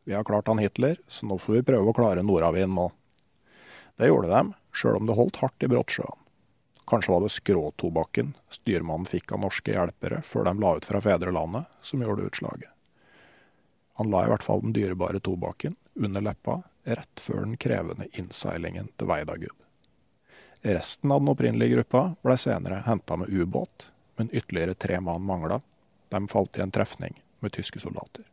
Vi 0.06 0.14
har 0.14 0.22
klart 0.24 0.46
han 0.46 0.62
Hitler, 0.62 1.00
så 1.08 1.26
nå 1.26 1.40
får 1.42 1.58
vi 1.58 1.64
prøve 1.72 1.90
å 1.90 1.96
klare 1.96 2.22
nordavinden 2.22 2.78
nå. 2.78 2.86
Det 3.98 4.06
gjorde 4.06 4.30
de, 4.30 4.54
sjøl 4.70 5.00
om 5.00 5.10
det 5.10 5.18
holdt 5.18 5.42
hardt 5.42 5.66
i 5.66 5.72
Brottsjøen. 5.72 6.22
Kanskje 6.86 7.16
var 7.16 7.24
det 7.24 7.34
skråtobakken 7.34 8.32
styrmannen 8.54 9.10
fikk 9.10 9.34
av 9.34 9.42
norske 9.42 9.74
hjelpere 9.74 10.22
før 10.22 10.46
de 10.46 10.54
la 10.62 10.76
ut 10.78 10.86
fra 10.86 11.02
fedrelandet, 11.02 11.66
som 11.82 12.06
gjorde 12.06 12.30
utslaget. 12.30 12.70
Han 13.98 14.14
la 14.14 14.22
i 14.22 14.30
hvert 14.30 14.46
fall 14.46 14.62
den 14.62 14.76
dyrebare 14.76 15.18
tobakken 15.18 15.74
under 15.98 16.22
leppa 16.22 16.60
rett 16.86 17.18
før 17.18 17.42
den 17.48 17.58
krevende 17.58 18.06
innseilingen 18.14 18.92
til 18.94 19.10
Veidagud. 19.10 19.65
Resten 20.66 21.12
av 21.12 21.20
den 21.20 21.28
opprinnelige 21.30 21.76
gruppa 21.76 22.00
ble 22.26 22.34
senere 22.42 22.80
henta 22.82 23.14
med 23.16 23.28
ubåt, 23.30 23.84
men 24.18 24.32
ytterligere 24.32 24.74
tre 24.74 25.00
mann 25.00 25.22
mangla. 25.22 25.60
De 26.10 26.20
falt 26.28 26.58
i 26.58 26.62
en 26.64 26.74
trefning 26.74 27.22
med 27.38 27.52
tyske 27.54 27.78
soldater. 27.80 28.24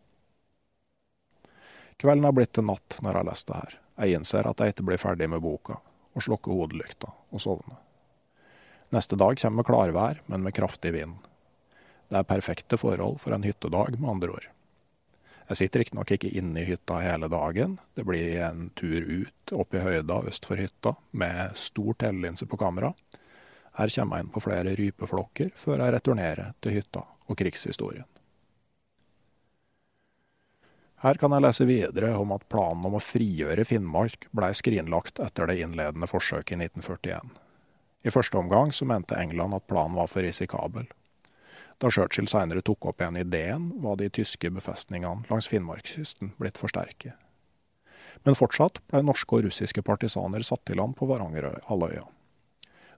Kvelden 2.02 2.26
har 2.26 2.34
blitt 2.34 2.56
til 2.58 2.65
natt 2.65 2.98
når 3.02 3.12
jeg 3.12 3.19
har 3.19 3.28
lest 3.30 3.48
det 3.52 3.60
her. 3.60 3.76
Jeg 4.02 4.17
innser 4.17 4.50
at 4.50 4.63
jeg 4.63 4.74
ikke 4.74 4.88
blir 4.88 5.02
ferdig 5.04 5.28
med 5.30 5.43
boka, 5.46 5.78
og 6.17 6.26
slukker 6.26 6.58
hodelykta 6.58 7.12
og 7.13 7.43
sovner. 7.46 7.78
Neste 8.98 9.19
dag 9.22 9.38
kommer 9.38 9.62
med 9.62 9.69
klarvær, 9.69 10.26
men 10.26 10.41
med 10.41 10.58
kraftig 10.58 10.96
vind. 10.98 11.13
Det 12.10 12.17
er 12.17 12.30
perfekte 12.34 12.82
forhold 12.82 13.22
for 13.22 13.38
en 13.38 13.46
hyttedag, 13.46 14.00
med 14.00 14.10
andre 14.10 14.34
ord. 14.39 14.50
Jeg 15.49 15.60
sitter 15.60 15.84
riktignok 15.84 16.13
ikke 16.15 16.32
inne 16.39 16.62
i 16.62 16.67
hytta 16.67 17.01
hele 17.03 17.27
dagen. 17.32 17.75
Det 17.95 18.06
blir 18.08 18.38
en 18.45 18.69
tur 18.79 19.03
ut, 19.03 19.51
opp 19.51 19.75
i 19.75 19.84
høyda 19.84 20.21
øst 20.29 20.47
for 20.47 20.60
hytta, 20.60 20.95
med 21.12 21.58
stor 21.60 21.97
telelinse 21.99 22.47
på 22.47 22.60
kamera. 22.62 22.93
Her 23.77 23.91
kommer 23.91 24.17
jeg 24.17 24.25
inn 24.25 24.34
på 24.34 24.43
flere 24.45 24.75
rypeflokker 24.77 25.53
før 25.58 25.84
jeg 25.84 25.95
returnerer 25.97 26.56
til 26.62 26.77
hytta 26.77 27.03
og 27.27 27.38
krigshistorien. 27.39 28.08
Her 31.03 31.19
kan 31.19 31.34
jeg 31.36 31.43
lese 31.43 31.65
videre 31.67 32.13
om 32.15 32.32
at 32.32 32.45
planen 32.47 32.86
om 32.88 32.95
å 32.95 33.03
frigjøre 33.03 33.65
Finnmark 33.67 34.29
blei 34.32 34.53
skrinlagt 34.56 35.19
etter 35.19 35.49
det 35.49 35.58
innledende 35.60 36.08
forsøket 36.08 36.56
i 36.56 36.69
1941. 36.69 37.34
I 38.08 38.12
første 38.13 38.39
omgang 38.39 38.71
så 38.71 38.88
mente 38.88 39.17
England 39.19 39.58
at 39.58 39.67
planen 39.67 39.97
var 39.99 40.08
for 40.12 40.23
risikabel. 40.23 40.88
Da 41.81 41.89
Churchill 41.91 42.29
seinere 42.29 42.63
tok 42.65 42.86
opp 42.89 43.01
igjen 43.01 43.19
ideen, 43.19 43.69
var 43.83 43.97
de 43.99 44.09
tyske 44.13 44.51
befestningene 44.53 45.27
langs 45.29 45.49
Finnmarkskysten 45.51 46.33
blitt 46.39 46.59
for 46.62 46.71
sterke. 46.71 47.15
Men 48.23 48.38
fortsatt 48.38 48.79
ble 48.91 49.01
norske 49.03 49.36
og 49.36 49.47
russiske 49.47 49.83
partisaner 49.86 50.45
satt 50.45 50.69
i 50.69 50.77
land 50.77 50.95
på 50.99 51.07
Varangerhalvøya. 51.09 52.05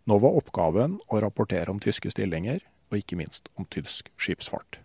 Nå 0.05 0.17
var 0.21 0.37
oppgaven 0.37 0.99
å 1.09 1.21
rapportere 1.23 1.71
om 1.73 1.79
tyske 1.81 2.11
stillinger, 2.13 2.59
og 2.91 2.99
ikke 2.99 3.17
minst 3.17 3.49
om 3.57 3.65
tysk 3.65 4.11
skipsfart. 4.21 4.79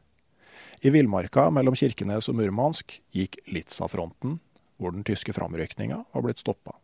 I 0.81 0.92
villmarka 0.94 1.50
mellom 1.53 1.76
Kirkenes 1.76 2.31
og 2.33 2.38
Murmansk 2.38 2.96
gikk 3.12 3.37
Litsa-fronten, 3.53 4.38
hvor 4.81 4.94
den 4.94 5.05
tyske 5.05 5.35
framrykninga 5.37 5.98
var 6.14 6.24
blitt 6.24 6.40
stoppa. 6.40 6.79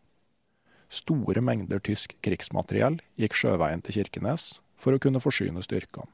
Store 0.92 1.40
mengder 1.40 1.80
tysk 1.80 2.12
krigsmateriell 2.22 3.00
gikk 3.16 3.34
sjøveien 3.38 3.80
til 3.82 4.02
Kirkenes 4.02 4.58
for 4.76 4.92
å 4.92 5.00
kunne 5.00 5.22
forsyne 5.22 5.64
styrkene. 5.64 6.12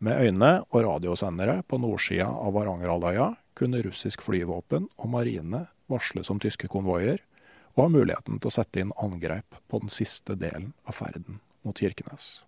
Med 0.00 0.16
øyne 0.24 0.62
og 0.70 0.84
radiosendere 0.86 1.58
på 1.68 1.76
nordsida 1.76 2.24
av 2.24 2.54
Varangerhalvøya 2.56 3.34
kunne 3.58 3.82
russisk 3.84 4.22
flyvåpen 4.24 4.86
og 4.96 5.10
marine 5.12 5.66
varsles 5.92 6.30
om 6.32 6.40
tyske 6.40 6.70
konvoier, 6.72 7.20
og 7.76 7.84
ha 7.84 7.90
muligheten 7.92 8.40
til 8.40 8.48
å 8.48 8.54
sette 8.54 8.80
inn 8.80 8.94
angrep 8.96 9.58
på 9.68 9.82
den 9.82 9.92
siste 9.92 10.38
delen 10.40 10.72
av 10.88 10.96
ferden 10.96 11.42
mot 11.66 11.76
Kirkenes. 11.76 12.40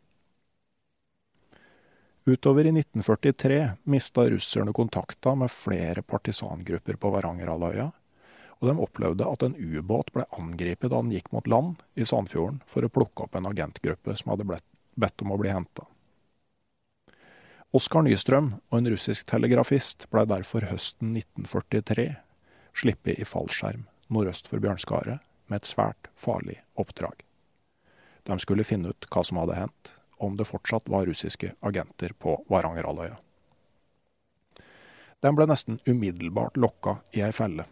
Utover 2.25 2.65
i 2.65 2.73
1943 2.73 3.61
mista 3.91 4.25
russerne 4.31 4.73
kontakta 4.73 5.35
med 5.37 5.53
flere 5.53 6.07
partisangrupper 6.07 6.97
på 6.97 7.13
Varangerhalvøya, 7.19 7.89
og 8.63 8.69
de 8.69 8.79
opplevde 8.81 9.29
at 9.29 9.45
en 9.45 9.59
ubåt 9.59 10.13
ble 10.15 10.25
angrepet 10.39 10.89
da 10.89 11.03
den 11.03 11.13
gikk 11.13 11.33
mot 11.35 11.49
land 11.51 11.83
i 11.99 12.07
Sandfjorden 12.09 12.63
for 12.65 12.87
å 12.87 12.95
plukke 12.95 13.27
opp 13.27 13.37
en 13.37 13.51
agentgruppe 13.51 14.17
som 14.17 14.33
hadde 14.33 14.47
bedt 14.49 15.27
om 15.27 15.35
å 15.35 15.41
bli 15.43 15.53
henta. 15.53 15.85
Oskar 17.73 18.03
Nystrøm 18.05 18.51
og 18.69 18.75
en 18.77 18.89
russisk 18.93 19.25
telegrafist 19.31 20.05
ble 20.13 20.27
derfor 20.29 20.67
høsten 20.69 21.15
1943 21.17 22.05
sluppet 22.77 23.17
i 23.17 23.25
fallskjerm 23.25 23.87
nordøst 24.13 24.51
for 24.51 24.61
Bjørnskaret 24.61 25.23
med 25.49 25.57
et 25.57 25.71
svært 25.71 26.11
farlig 26.21 26.59
oppdrag. 26.77 27.23
De 28.29 28.37
skulle 28.45 28.67
finne 28.69 28.93
ut 28.93 29.09
hva 29.09 29.23
som 29.25 29.41
hadde 29.41 29.57
hendt, 29.57 29.95
og 30.21 30.27
om 30.27 30.37
det 30.37 30.51
fortsatt 30.51 30.93
var 30.93 31.09
russiske 31.09 31.55
agenter 31.65 32.13
på 32.13 32.37
Varangerhalvøya. 32.53 33.17
De 35.25 35.33
ble 35.33 35.49
nesten 35.49 35.81
umiddelbart 35.89 36.61
lokka 36.61 36.99
i 37.17 37.25
ei 37.25 37.33
felle. 37.33 37.65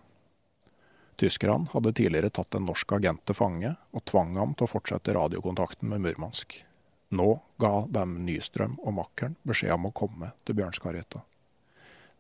Tyskerne 1.21 1.69
hadde 1.75 1.93
tidligere 1.93 2.33
tatt 2.33 2.57
en 2.57 2.65
norsk 2.65 2.97
agent 2.97 3.27
til 3.29 3.37
fange 3.37 3.77
og 3.93 4.09
tvang 4.09 4.33
ham 4.41 4.57
til 4.57 4.65
å 4.65 4.73
fortsette 4.79 5.13
radiokontakten 5.13 5.93
med 5.93 6.09
Murmansk. 6.09 6.63
Nå 7.11 7.41
ga 7.59 7.73
dem 7.91 8.21
Nystrøm 8.27 8.77
og 8.85 8.95
makkeren 9.01 9.35
beskjed 9.47 9.75
om 9.75 9.89
å 9.89 9.95
komme 9.95 10.31
til 10.47 10.57
Bjørnskarhytta. 10.61 11.25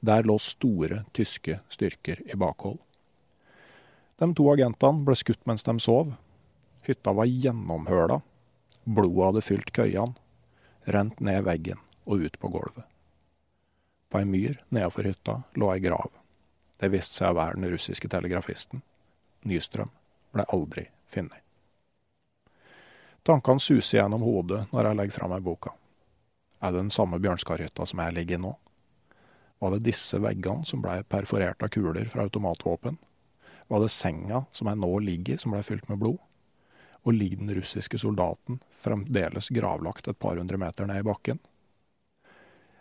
Der 0.01 0.25
lå 0.27 0.39
store 0.43 1.05
tyske 1.15 1.61
styrker 1.71 2.23
i 2.27 2.39
bakhold. 2.39 2.81
De 4.19 4.29
to 4.37 4.49
agentene 4.53 5.05
ble 5.07 5.15
skutt 5.17 5.47
mens 5.49 5.63
de 5.65 5.77
sov. 5.81 6.15
Hytta 6.89 7.15
var 7.17 7.29
gjennomhøla. 7.31 8.19
Blodet 8.85 9.27
hadde 9.27 9.45
fylt 9.45 9.71
køyene, 9.77 10.17
rent 10.89 11.21
ned 11.21 11.45
veggen 11.47 11.79
og 12.09 12.25
ut 12.27 12.39
på 12.41 12.51
gulvet. 12.51 12.87
På 14.11 14.19
ei 14.19 14.27
myr 14.27 14.59
nedenfor 14.75 15.07
hytta 15.07 15.37
lå 15.55 15.71
ei 15.71 15.85
grav. 15.85 16.11
Det 16.81 16.91
viste 16.91 17.21
seg 17.21 17.31
å 17.31 17.39
være 17.39 17.61
den 17.61 17.71
russiske 17.71 18.09
telegrafisten. 18.11 18.83
Nystrøm 19.47 19.93
ble 20.35 20.49
aldri 20.51 20.89
funnet. 21.07 21.45
Tankene 23.31 23.63
suser 23.63 24.01
gjennom 24.01 24.25
hodet 24.27 24.65
når 24.73 24.89
jeg 24.89 24.99
legger 24.99 25.15
fra 25.15 25.27
meg 25.31 25.45
boka. 25.47 25.71
Er 26.59 26.73
det 26.73 26.81
den 26.81 26.91
samme 26.91 27.21
bjørnskarhytta 27.23 27.85
som 27.87 28.01
jeg 28.03 28.17
ligger 28.17 28.41
i 28.41 28.43
nå? 28.43 28.51
Var 29.63 29.77
det 29.77 29.85
disse 29.87 30.19
veggene 30.19 30.67
som 30.67 30.83
ble 30.83 30.97
perforert 31.07 31.63
av 31.63 31.71
kuler 31.71 32.11
fra 32.11 32.25
automatvåpen? 32.27 32.99
Var 33.71 33.85
det 33.85 33.93
senga 33.95 34.43
som 34.51 34.67
jeg 34.67 34.81
nå 34.83 34.91
ligger 35.07 35.37
i, 35.37 35.39
som 35.39 35.55
ble 35.55 35.63
fylt 35.63 35.87
med 35.87 36.03
blod? 36.03 36.19
Og 37.07 37.15
ligger 37.15 37.45
den 37.45 37.55
russiske 37.61 38.03
soldaten 38.03 38.59
fremdeles 38.83 39.53
gravlagt 39.55 40.11
et 40.11 40.19
par 40.19 40.43
hundre 40.43 40.59
meter 40.59 40.91
ned 40.91 41.05
i 41.05 41.09
bakken? 41.13 41.39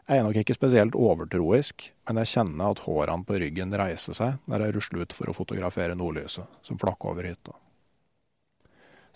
Jeg 0.09 0.17
er 0.17 0.25
nok 0.25 0.41
ikke 0.41 0.57
spesielt 0.57 0.97
overtroisk, 0.97 1.91
men 2.09 2.23
jeg 2.23 2.33
kjenner 2.33 2.73
at 2.73 2.87
hårene 2.89 3.21
på 3.29 3.37
ryggen 3.37 3.77
reiser 3.77 4.17
seg 4.17 4.41
når 4.49 4.65
jeg 4.65 4.79
rusler 4.79 5.05
ut 5.05 5.19
for 5.21 5.29
å 5.29 5.41
fotografere 5.43 5.93
nordlyset 5.93 6.65
som 6.65 6.81
flakker 6.81 7.13
over 7.13 7.29
hytta. 7.29 7.53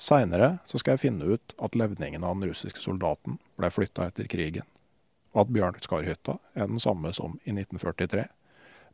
Seinere 0.04 0.58
skal 0.68 0.98
jeg 0.98 1.06
finne 1.06 1.38
ut 1.38 1.54
at 1.64 1.78
levningen 1.80 2.26
av 2.28 2.36
den 2.36 2.50
russiske 2.50 2.82
soldaten 2.84 3.38
ble 3.56 3.70
flytta 3.72 4.10
etter 4.10 4.28
krigen, 4.28 4.66
og 5.32 5.46
at 5.46 5.54
Bjørnskarhytta 5.56 6.36
er 6.60 6.68
den 6.68 6.82
samme 6.84 7.14
som 7.16 7.38
i 7.46 7.54
1943, 7.54 8.26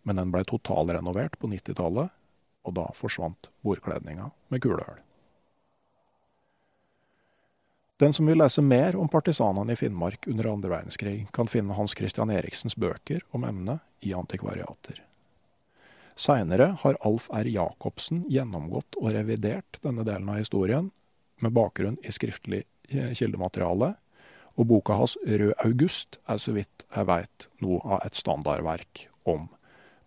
men 0.05 0.21
den 0.21 0.33
ble 0.33 0.43
totalrenovert 0.45 1.39
på 1.41 1.49
90-tallet, 1.49 2.13
og 2.61 2.75
da 2.77 2.85
forsvant 2.93 3.49
bordkledninga 3.65 4.29
med 4.53 4.61
kulehull. 4.61 5.01
Den 7.99 8.13
som 8.13 8.29
vil 8.29 8.37
lese 8.39 8.61
mer 8.63 8.95
om 8.95 9.09
partisanene 9.11 9.73
i 9.73 9.79
Finnmark 9.79 10.29
under 10.29 10.51
andre 10.53 10.71
verdenskrig, 10.71 11.25
kan 11.35 11.49
finne 11.51 11.75
Hans 11.75 11.97
Christian 11.97 12.29
Eriksens 12.31 12.77
bøker 12.79 13.25
om 13.35 13.43
emnet 13.49 13.81
i 14.05 14.13
antikvariater. 14.15 15.01
Seinere 16.19 16.75
har 16.79 17.01
Alf 17.07 17.27
R. 17.33 17.49
Jacobsen 17.49 18.21
gjennomgått 18.31 18.95
og 19.01 19.11
revidert 19.15 19.81
denne 19.83 20.05
delen 20.07 20.29
av 20.31 20.39
historien, 20.39 20.93
med 21.43 21.55
bakgrunn 21.55 21.97
i 22.03 22.13
skriftlig 22.13 22.63
kildemateriale, 22.89 23.93
og 24.59 24.67
boka 24.67 24.97
hans 24.99 25.15
Rød 25.23 25.53
august 25.63 26.19
er 26.27 26.39
så 26.41 26.55
vidt 26.55 26.85
jeg 26.89 27.07
veit 27.07 27.47
noe 27.63 27.79
av 27.85 28.03
et 28.07 28.17
standardverk 28.17 29.05
om 29.29 29.47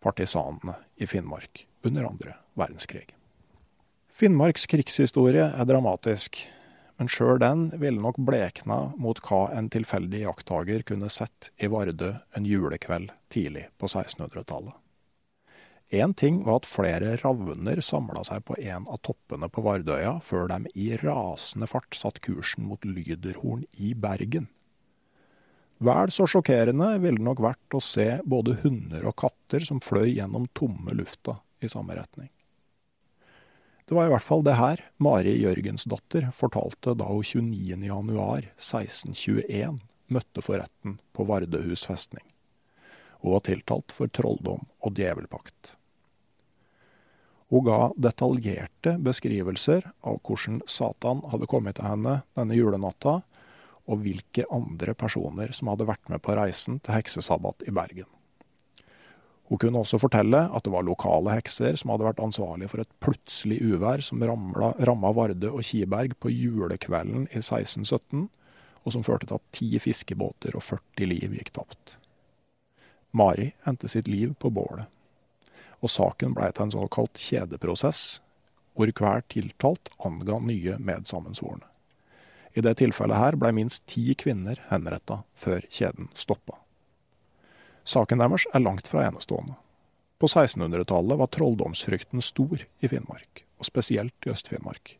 partisanene 0.02 0.74
i 1.00 1.06
Finnmark 1.08 1.64
under 1.86 2.10
andre 2.10 2.34
verdenskrig. 2.58 3.06
Finnmarks 4.12 4.66
krigshistorie 4.68 5.46
er 5.48 5.68
dramatisk 5.68 6.42
men 7.02 7.10
sjøl 7.10 7.40
den 7.42 7.64
ville 7.82 7.98
nok 7.98 8.20
blekna 8.22 8.92
mot 9.00 9.18
hva 9.26 9.48
en 9.56 9.66
tilfeldig 9.72 10.20
jakttager 10.22 10.84
kunne 10.86 11.08
sett 11.10 11.50
i 11.58 11.70
Vardø 11.72 12.12
en 12.38 12.46
julekveld 12.46 13.10
tidlig 13.32 13.64
på 13.82 13.88
1600-tallet. 13.90 14.76
Én 15.92 16.14
ting 16.16 16.40
var 16.44 16.62
at 16.62 16.66
flere 16.66 17.16
ravner 17.20 17.80
samla 17.84 18.22
seg 18.24 18.46
på 18.48 18.54
en 18.56 18.86
av 18.88 18.96
toppene 19.04 19.44
på 19.52 19.60
Vardøya 19.60 20.24
før 20.24 20.48
de 20.48 20.64
i 20.72 20.96
rasende 20.96 21.68
fart 21.68 21.92
satte 21.98 22.20
kursen 22.24 22.64
mot 22.64 22.80
Lyderhorn 22.88 23.68
i 23.76 23.92
Bergen. 23.92 24.48
Vel 25.84 26.08
så 26.14 26.24
sjokkerende 26.30 26.98
ville 27.02 27.18
det 27.20 27.26
nok 27.26 27.40
vært 27.44 27.74
å 27.76 27.80
se 27.84 28.24
både 28.24 28.54
hunder 28.62 29.04
og 29.10 29.18
katter 29.20 29.60
som 29.68 29.84
fløy 29.84 30.08
gjennom 30.14 30.46
tomme 30.56 30.96
lufta 30.96 31.44
i 31.60 31.68
samme 31.68 31.92
retning. 31.98 32.30
Det 33.84 33.92
var 33.92 34.08
i 34.08 34.12
hvert 34.14 34.24
fall 34.24 34.40
det 34.48 34.56
her 34.56 34.80
Mari 34.96 35.36
Jørgensdatter 35.42 36.32
fortalte 36.32 36.96
da 36.96 37.04
hun 37.10 37.52
29.1.1621 37.52 39.76
møtte 40.08 40.40
for 40.40 40.56
retten 40.62 40.96
på 41.12 41.28
Vardøhus 41.28 41.84
festning. 41.90 42.24
Hun 43.20 43.36
var 43.36 43.44
tiltalt 43.44 43.92
for 43.92 44.08
trolldom 44.08 44.64
og 44.80 44.96
djevelpakt. 44.96 45.76
Hun 47.52 47.66
ga 47.66 47.90
detaljerte 48.00 48.94
beskrivelser 49.04 49.84
av 50.08 50.22
hvordan 50.24 50.62
Satan 50.64 51.20
hadde 51.28 51.48
kommet 51.52 51.76
til 51.76 51.84
henne 51.84 52.22
denne 52.32 52.56
julenatta, 52.56 53.18
og 53.90 53.98
hvilke 54.00 54.46
andre 54.54 54.94
personer 54.96 55.52
som 55.52 55.68
hadde 55.68 55.84
vært 55.84 56.08
med 56.08 56.22
på 56.24 56.32
reisen 56.38 56.78
til 56.80 56.94
heksesabbat 56.96 57.66
i 57.68 57.74
Bergen. 57.74 58.08
Hun 59.50 59.60
kunne 59.60 59.82
også 59.82 59.98
fortelle 60.00 60.38
at 60.48 60.64
det 60.64 60.72
var 60.72 60.86
lokale 60.86 61.34
hekser 61.34 61.76
som 61.76 61.90
hadde 61.92 62.06
vært 62.06 62.22
ansvarlige 62.24 62.72
for 62.72 62.80
et 62.80 62.94
plutselig 63.04 63.58
uvær 63.60 64.00
som 64.06 64.22
ramma 64.24 65.10
Vardø 65.12 65.50
og 65.52 65.66
Kiberg 65.68 66.14
på 66.22 66.32
julekvelden 66.32 67.26
i 67.26 67.42
1617, 67.42 68.30
og 68.82 68.96
som 68.96 69.04
førte 69.04 69.28
til 69.28 69.36
at 69.36 69.52
ti 69.52 69.68
fiskebåter 69.82 70.56
og 70.56 70.64
40 70.64 71.10
liv 71.10 71.36
gikk 71.36 71.52
tapt. 71.58 71.98
Mari 73.12 73.50
endte 73.68 73.92
sitt 73.92 74.08
liv 74.08 74.32
på 74.40 74.48
bålet, 74.48 74.88
og 75.82 75.90
saken 75.90 76.36
blei 76.36 76.48
til 76.54 76.68
en 76.68 76.74
såkalt 76.76 77.18
kjedeprosess, 77.18 78.20
hvor 78.72 78.88
hver 78.96 79.24
tiltalt 79.32 79.90
anga 80.06 80.38
nye 80.40 80.78
medsammensvorne. 80.80 81.66
I 82.54 82.62
det 82.64 82.76
tilfellet 82.80 83.18
her 83.18 83.36
blei 83.40 83.52
minst 83.56 83.84
ti 83.88 84.14
kvinner 84.18 84.60
henretta 84.68 85.22
før 85.34 85.64
kjeden 85.72 86.10
stoppa. 86.14 86.58
Saken 87.84 88.20
deres 88.22 88.46
er 88.54 88.62
langt 88.62 88.88
fra 88.88 89.06
enestående. 89.08 89.56
På 90.22 90.28
1600-tallet 90.28 91.18
var 91.18 91.30
trolldomsfrykten 91.34 92.22
stor 92.22 92.60
i 92.62 92.88
Finnmark, 92.88 93.42
og 93.58 93.66
spesielt 93.66 94.28
i 94.28 94.30
Øst-Finnmark. 94.30 94.98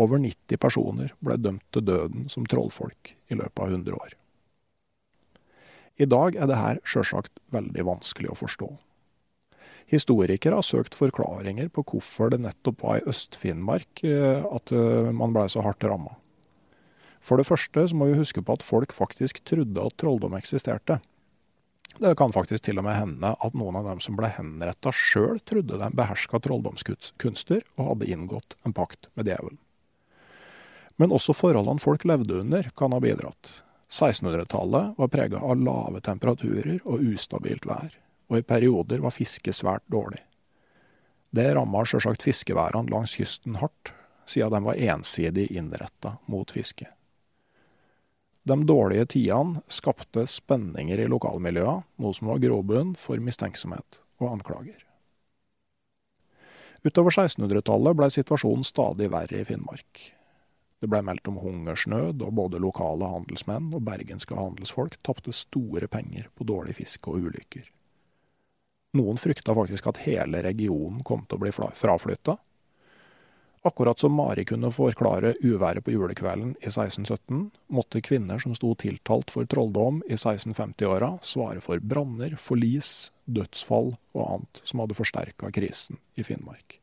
Over 0.00 0.18
90 0.18 0.58
personer 0.58 1.12
ble 1.20 1.36
dømt 1.38 1.64
til 1.70 1.84
døden 1.86 2.26
som 2.32 2.48
trollfolk 2.48 3.12
i 3.30 3.38
løpet 3.38 3.62
av 3.62 3.76
100 3.76 3.94
år. 4.00 4.16
I 6.00 6.08
dag 6.08 6.34
er 6.40 6.48
det 6.48 6.58
her 6.58 6.80
sjølsagt 6.88 7.42
veldig 7.52 7.84
vanskelig 7.86 8.32
å 8.32 8.38
forstå. 8.40 8.70
Historikere 9.92 10.56
har 10.56 10.64
søkt 10.64 10.96
forklaringer 10.96 11.68
på 11.68 11.84
hvorfor 11.84 12.32
det 12.32 12.40
nettopp 12.40 12.80
var 12.80 13.00
i 13.00 13.06
Øst-Finnmark 13.12 14.00
eh, 14.08 14.40
at 14.40 14.72
eh, 14.72 15.10
man 15.12 15.34
blei 15.36 15.44
så 15.52 15.64
hardt 15.64 15.84
ramma. 15.84 16.14
For 17.22 17.38
det 17.38 17.46
første 17.46 17.84
så 17.86 17.96
må 17.96 18.08
vi 18.08 18.18
huske 18.18 18.42
på 18.42 18.56
at 18.56 18.64
folk 18.64 18.94
faktisk 18.96 19.42
trodde 19.46 19.84
at 19.84 19.98
trolldom 20.00 20.34
eksisterte. 20.38 20.98
Det 22.00 22.14
kan 22.16 22.32
faktisk 22.32 22.64
til 22.64 22.80
og 22.80 22.86
med 22.86 22.96
hende 22.96 23.34
at 23.36 23.58
noen 23.58 23.76
av 23.78 23.90
dem 23.90 24.00
som 24.00 24.16
ble 24.16 24.30
henretta 24.32 24.94
sjøl, 24.96 25.42
trodde 25.44 25.76
de 25.78 25.90
beherska 25.92 26.40
trolldomskunster 26.40 27.60
og 27.76 27.90
hadde 27.90 28.08
inngått 28.14 28.56
en 28.64 28.72
pakt 28.72 29.10
med 29.12 29.28
djevelen. 29.28 29.60
Men 30.96 31.12
også 31.12 31.36
forholdene 31.36 31.82
folk 31.82 32.06
levde 32.08 32.40
under, 32.40 32.70
kan 32.76 32.96
ha 32.96 33.00
bidratt. 33.02 33.58
1600-tallet 33.92 34.96
var 34.96 35.12
prega 35.12 35.42
av 35.44 35.60
lave 35.60 36.00
temperaturer 36.00 36.80
og 36.88 37.04
ustabilt 37.12 37.68
vær, 37.68 37.92
og 38.32 38.40
i 38.40 38.46
perioder 38.46 39.02
var 39.04 39.12
fisket 39.14 39.58
svært 39.58 39.84
dårlig. 39.92 40.22
Det 41.32 41.46
ramma 41.56 41.84
sjølsagt 41.88 42.24
fiskeværene 42.24 42.92
langs 42.92 43.14
kysten 43.16 43.58
hardt, 43.60 43.92
siden 44.28 44.52
de 44.52 44.60
var 44.64 44.80
ensidig 44.92 45.46
innretta 45.52 46.16
mot 46.32 46.50
fiske. 46.52 46.88
De 48.42 48.56
dårlige 48.66 49.06
tidene 49.14 49.62
skapte 49.70 50.24
spenninger 50.26 50.98
i 50.98 51.10
lokalmiljøet, 51.10 51.84
noe 52.02 52.16
som 52.16 52.32
var 52.32 52.40
grobunn 52.42 52.96
for 52.98 53.22
mistenksomhet 53.22 54.00
og 54.18 54.32
anklager. 54.32 54.80
Utover 56.82 57.14
1600-tallet 57.14 57.94
ble 57.94 58.08
situasjonen 58.10 58.66
stadig 58.66 59.12
verre 59.12 59.38
i 59.38 59.46
Finnmark. 59.46 60.08
Det 60.82 60.88
ble 60.90 60.98
meldt 61.06 61.28
om 61.30 61.38
hungersnød, 61.38 62.24
og 62.26 62.34
både 62.34 62.58
lokale 62.58 63.06
handelsmenn 63.06 63.68
og 63.70 63.84
bergenske 63.86 64.34
handelsfolk 64.34 64.98
tapte 65.06 65.30
store 65.36 65.86
penger 65.86 66.26
på 66.34 66.48
dårlig 66.48 66.74
fiske 66.80 67.12
og 67.12 67.28
ulykker. 67.28 67.68
Noen 68.96 69.20
frykta 69.20 69.54
faktisk 69.56 69.86
at 69.88 70.02
hele 70.04 70.42
regionen 70.44 71.00
kom 71.06 71.24
til 71.24 71.38
å 71.38 71.42
bli 71.44 71.52
fraflytta, 71.52 72.36
Akkurat 73.64 73.98
som 73.98 74.12
Mari 74.12 74.42
kunne 74.44 74.72
forklare 74.74 75.36
uværet 75.40 75.84
på 75.84 75.92
julekvelden 75.94 76.56
i 76.58 76.66
1617, 76.66 77.44
måtte 77.70 78.02
kvinner 78.02 78.40
som 78.42 78.56
sto 78.58 78.72
tiltalt 78.74 79.30
for 79.30 79.46
trolldom 79.46 80.00
i 80.08 80.16
1650-åra, 80.16 81.12
svare 81.22 81.62
for 81.62 81.78
branner, 81.78 82.34
forlis, 82.34 83.12
dødsfall 83.30 83.92
og 84.18 84.22
annet 84.24 84.62
som 84.66 84.82
hadde 84.82 84.98
forsterka 84.98 85.52
krisen 85.54 86.02
i 86.18 86.26
Finnmark. 86.26 86.80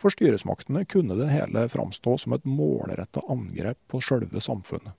For 0.00 0.16
styresmaktene 0.16 0.86
kunne 0.88 1.18
det 1.20 1.28
hele 1.28 1.68
framstå 1.68 2.16
som 2.24 2.38
et 2.38 2.48
målretta 2.48 3.20
angrep 3.28 3.76
på 3.92 4.00
sjølve 4.00 4.40
samfunnet. 4.40 4.96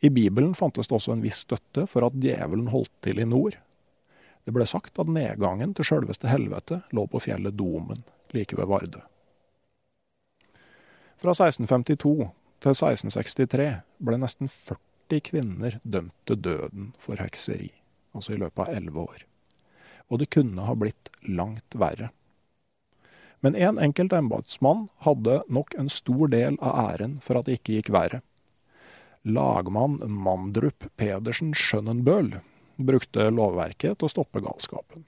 I 0.00 0.08
Bibelen 0.08 0.56
fantes 0.56 0.88
det 0.88 0.96
også 0.96 1.12
en 1.12 1.20
viss 1.26 1.44
støtte 1.44 1.84
for 1.84 2.08
at 2.08 2.16
djevelen 2.16 2.72
holdt 2.72 2.94
til 3.04 3.20
i 3.20 3.28
nord. 3.28 3.60
Det 4.44 4.54
ble 4.56 4.66
sagt 4.66 4.98
at 4.98 5.10
nedgangen 5.10 5.74
til 5.76 5.86
sjølveste 5.86 6.30
helvete 6.30 6.80
lå 6.96 7.06
på 7.10 7.20
fjellet 7.22 7.56
Domen, 7.58 8.04
like 8.34 8.56
ved 8.56 8.70
Vardø. 8.70 9.02
Fra 11.20 11.34
1652 11.36 12.30
til 12.64 12.72
1663 12.72 13.66
ble 14.00 14.20
nesten 14.22 14.48
40 14.48 15.20
kvinner 15.26 15.76
dømt 15.82 16.16
til 16.28 16.40
døden 16.40 16.94
for 17.00 17.20
hekseri, 17.20 17.68
altså 18.16 18.34
i 18.34 18.40
løpet 18.40 18.64
av 18.64 18.78
elleve 18.78 19.04
år. 19.04 19.26
Og 20.08 20.22
det 20.22 20.30
kunne 20.32 20.64
ha 20.64 20.74
blitt 20.78 21.12
langt 21.28 21.76
verre. 21.76 22.08
Men 23.40 23.56
en 23.56 23.78
enkelt 23.80 24.12
embetsmann 24.16 24.88
hadde 25.04 25.42
nok 25.48 25.76
en 25.78 25.88
stor 25.92 26.28
del 26.32 26.56
av 26.60 26.76
æren 26.92 27.18
for 27.24 27.40
at 27.40 27.48
det 27.48 27.60
ikke 27.60 27.78
gikk 27.78 27.92
verre. 27.94 28.22
Lagmann 29.24 29.98
Mandrup 30.08 30.86
Pedersen 30.96 31.52
Skjønnenbøl 31.56 32.38
brukte 32.86 33.28
lovverket 33.32 33.98
til 33.98 34.08
å 34.08 34.12
stoppe 34.12 34.42
galskapen. 34.44 35.04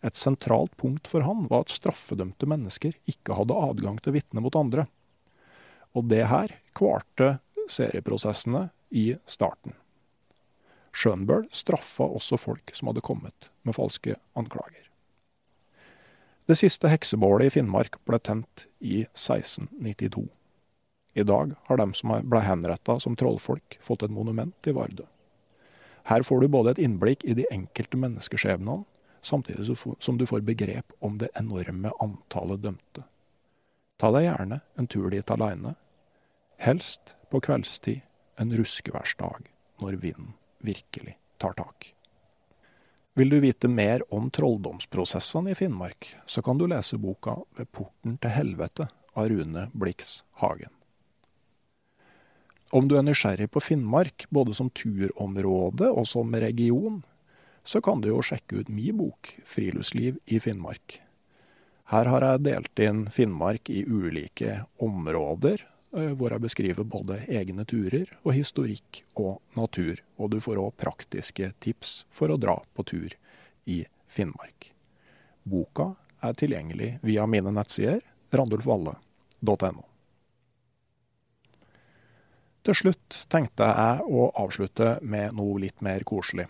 Et 0.00 0.16
sentralt 0.16 0.72
punkt 0.80 1.08
for 1.10 1.26
han 1.26 1.46
var 1.50 1.66
at 1.66 1.74
straffedømte 1.74 2.48
mennesker 2.48 2.96
ikke 3.10 3.36
hadde 3.36 3.58
adgang 3.68 4.00
til 4.00 4.12
å 4.12 4.16
vitne 4.16 4.44
mot 4.44 4.56
andre. 4.56 4.86
Og 5.92 6.08
det 6.08 6.24
her 6.30 6.54
kvarte 6.76 7.38
serieprosessene 7.70 8.68
i 8.90 9.12
starten. 9.26 9.74
Schönberg 10.92 11.50
straffa 11.54 12.08
også 12.08 12.38
folk 12.40 12.72
som 12.74 12.90
hadde 12.90 13.04
kommet 13.04 13.50
med 13.62 13.76
falske 13.76 14.16
anklager. 14.38 14.88
Det 16.50 16.56
siste 16.58 16.90
heksebålet 16.90 17.46
i 17.46 17.54
Finnmark 17.54 18.00
ble 18.08 18.18
tent 18.18 18.66
i 18.82 19.04
1692. 19.12 20.24
I 21.14 21.22
dag 21.22 21.52
har 21.68 21.78
de 21.78 21.86
som 21.94 22.16
ble 22.26 22.42
henretta 22.42 22.96
som 23.02 23.14
trollfolk, 23.18 23.78
fått 23.82 24.02
et 24.06 24.14
monument 24.14 24.66
i 24.66 24.74
Vardø. 24.74 25.06
Her 26.08 26.22
får 26.22 26.40
du 26.40 26.48
både 26.48 26.74
et 26.74 26.82
innblikk 26.86 27.24
i 27.24 27.36
de 27.36 27.46
enkelte 27.52 27.98
menneskeskjebnene, 28.00 28.84
samtidig 29.22 29.76
som 30.00 30.18
du 30.18 30.26
får 30.26 30.40
begrep 30.40 30.92
om 31.04 31.18
det 31.20 31.28
enorme 31.36 31.92
antallet 32.00 32.62
dømte. 32.62 33.04
Ta 34.00 34.08
deg 34.14 34.30
gjerne 34.30 34.60
en 34.80 34.88
tur 34.88 35.10
dit 35.12 35.30
aleine, 35.30 35.74
helst 36.60 37.14
på 37.30 37.42
kveldstid 37.44 38.00
en 38.40 38.54
ruskeværsdag 38.56 39.50
når 39.84 40.00
vinden 40.00 40.32
virkelig 40.64 41.18
tar 41.40 41.52
tak. 41.58 41.92
Vil 43.14 43.28
du 43.28 43.40
vite 43.42 43.68
mer 43.68 44.00
om 44.14 44.30
trolldomsprosessene 44.32 45.52
i 45.52 45.58
Finnmark, 45.58 46.14
så 46.26 46.40
kan 46.42 46.58
du 46.58 46.66
lese 46.70 46.96
boka 46.96 47.36
Ved 47.58 47.68
porten 47.72 48.16
til 48.22 48.32
helvete 48.32 48.88
av 49.12 49.28
Rune 49.28 49.68
Blix 49.74 50.22
Hagen. 50.40 50.79
Om 52.70 52.86
du 52.86 52.94
er 52.98 53.02
nysgjerrig 53.02 53.48
på 53.50 53.60
Finnmark, 53.60 54.28
både 54.30 54.54
som 54.54 54.70
turområde 54.70 55.88
og 55.90 56.06
som 56.06 56.30
region, 56.34 57.00
så 57.66 57.80
kan 57.82 58.00
du 58.00 58.12
jo 58.12 58.20
sjekke 58.22 58.62
ut 58.62 58.70
min 58.70 58.96
bok 59.00 59.32
Friluftsliv 59.46 60.20
i 60.30 60.38
Finnmark. 60.40 61.00
Her 61.90 62.06
har 62.06 62.22
jeg 62.22 62.44
delt 62.46 62.82
inn 62.84 63.02
Finnmark 63.10 63.72
i 63.74 63.82
ulike 63.82 64.60
områder, 64.78 65.64
eh, 65.96 66.12
hvor 66.14 66.30
jeg 66.30 66.44
beskriver 66.46 66.86
både 66.86 67.18
egne 67.26 67.66
turer 67.66 68.06
og 68.22 68.36
historikk 68.38 69.02
og 69.18 69.40
natur. 69.58 69.98
Og 70.16 70.30
du 70.30 70.38
får 70.38 70.62
òg 70.62 70.78
praktiske 70.78 71.50
tips 71.58 72.04
for 72.08 72.30
å 72.30 72.38
dra 72.38 72.60
på 72.74 72.86
tur 72.86 73.18
i 73.66 73.82
Finnmark. 74.06 74.70
Boka 75.42 75.96
er 76.22 76.38
tilgjengelig 76.38 77.00
via 77.02 77.26
mine 77.26 77.50
nettsider 77.50 78.04
randulfvalle.no. 78.30 79.89
Til 82.70 82.76
slutt 82.78 83.14
tenkte 83.26 83.66
jeg 83.66 84.02
å 84.14 84.28
avslutte 84.38 84.92
med 85.02 85.32
noe 85.34 85.56
litt 85.58 85.80
mer 85.82 86.04
koselig. 86.06 86.44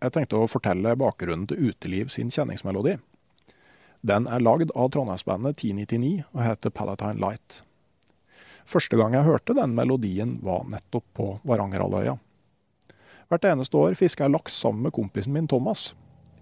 Jeg 0.00 0.14
tenkte 0.14 0.38
å 0.40 0.46
fortelle 0.48 0.94
bakgrunnen 0.96 1.44
til 1.50 1.68
Uteliv 1.68 2.08
sin 2.14 2.30
kjenningsmelodi. 2.32 2.94
Den 4.00 4.24
er 4.32 4.40
lagd 4.40 4.72
av 4.72 4.88
trondheimsbandet 4.94 5.60
1099 5.60 6.24
og 6.30 6.40
heter 6.40 6.72
Palatine 6.72 7.20
Light. 7.20 7.58
Første 8.64 8.96
gang 8.96 9.12
jeg 9.12 9.28
hørte 9.28 9.58
den 9.60 9.76
melodien, 9.76 10.38
var 10.40 10.64
nettopp 10.72 11.04
på 11.20 11.30
Varangerhalvøya. 11.44 12.16
Hvert 13.28 13.48
eneste 13.52 13.76
år 13.76 14.00
fisker 14.00 14.24
jeg 14.24 14.38
laks 14.38 14.56
sammen 14.56 14.88
med 14.88 14.96
kompisen 14.96 15.36
min 15.36 15.52
Thomas. 15.52 15.90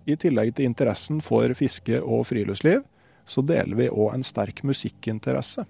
I 0.07 0.15
tillegg 0.15 0.55
til 0.55 0.71
interessen 0.71 1.19
for 1.19 1.51
fiske 1.59 1.99
og 1.99 2.29
friluftsliv, 2.31 2.87
så 3.27 3.43
deler 3.43 3.75
vi 3.75 3.91
òg 3.91 4.15
en 4.15 4.31
sterk 4.31 4.63
musikkinteresse. 4.63 5.67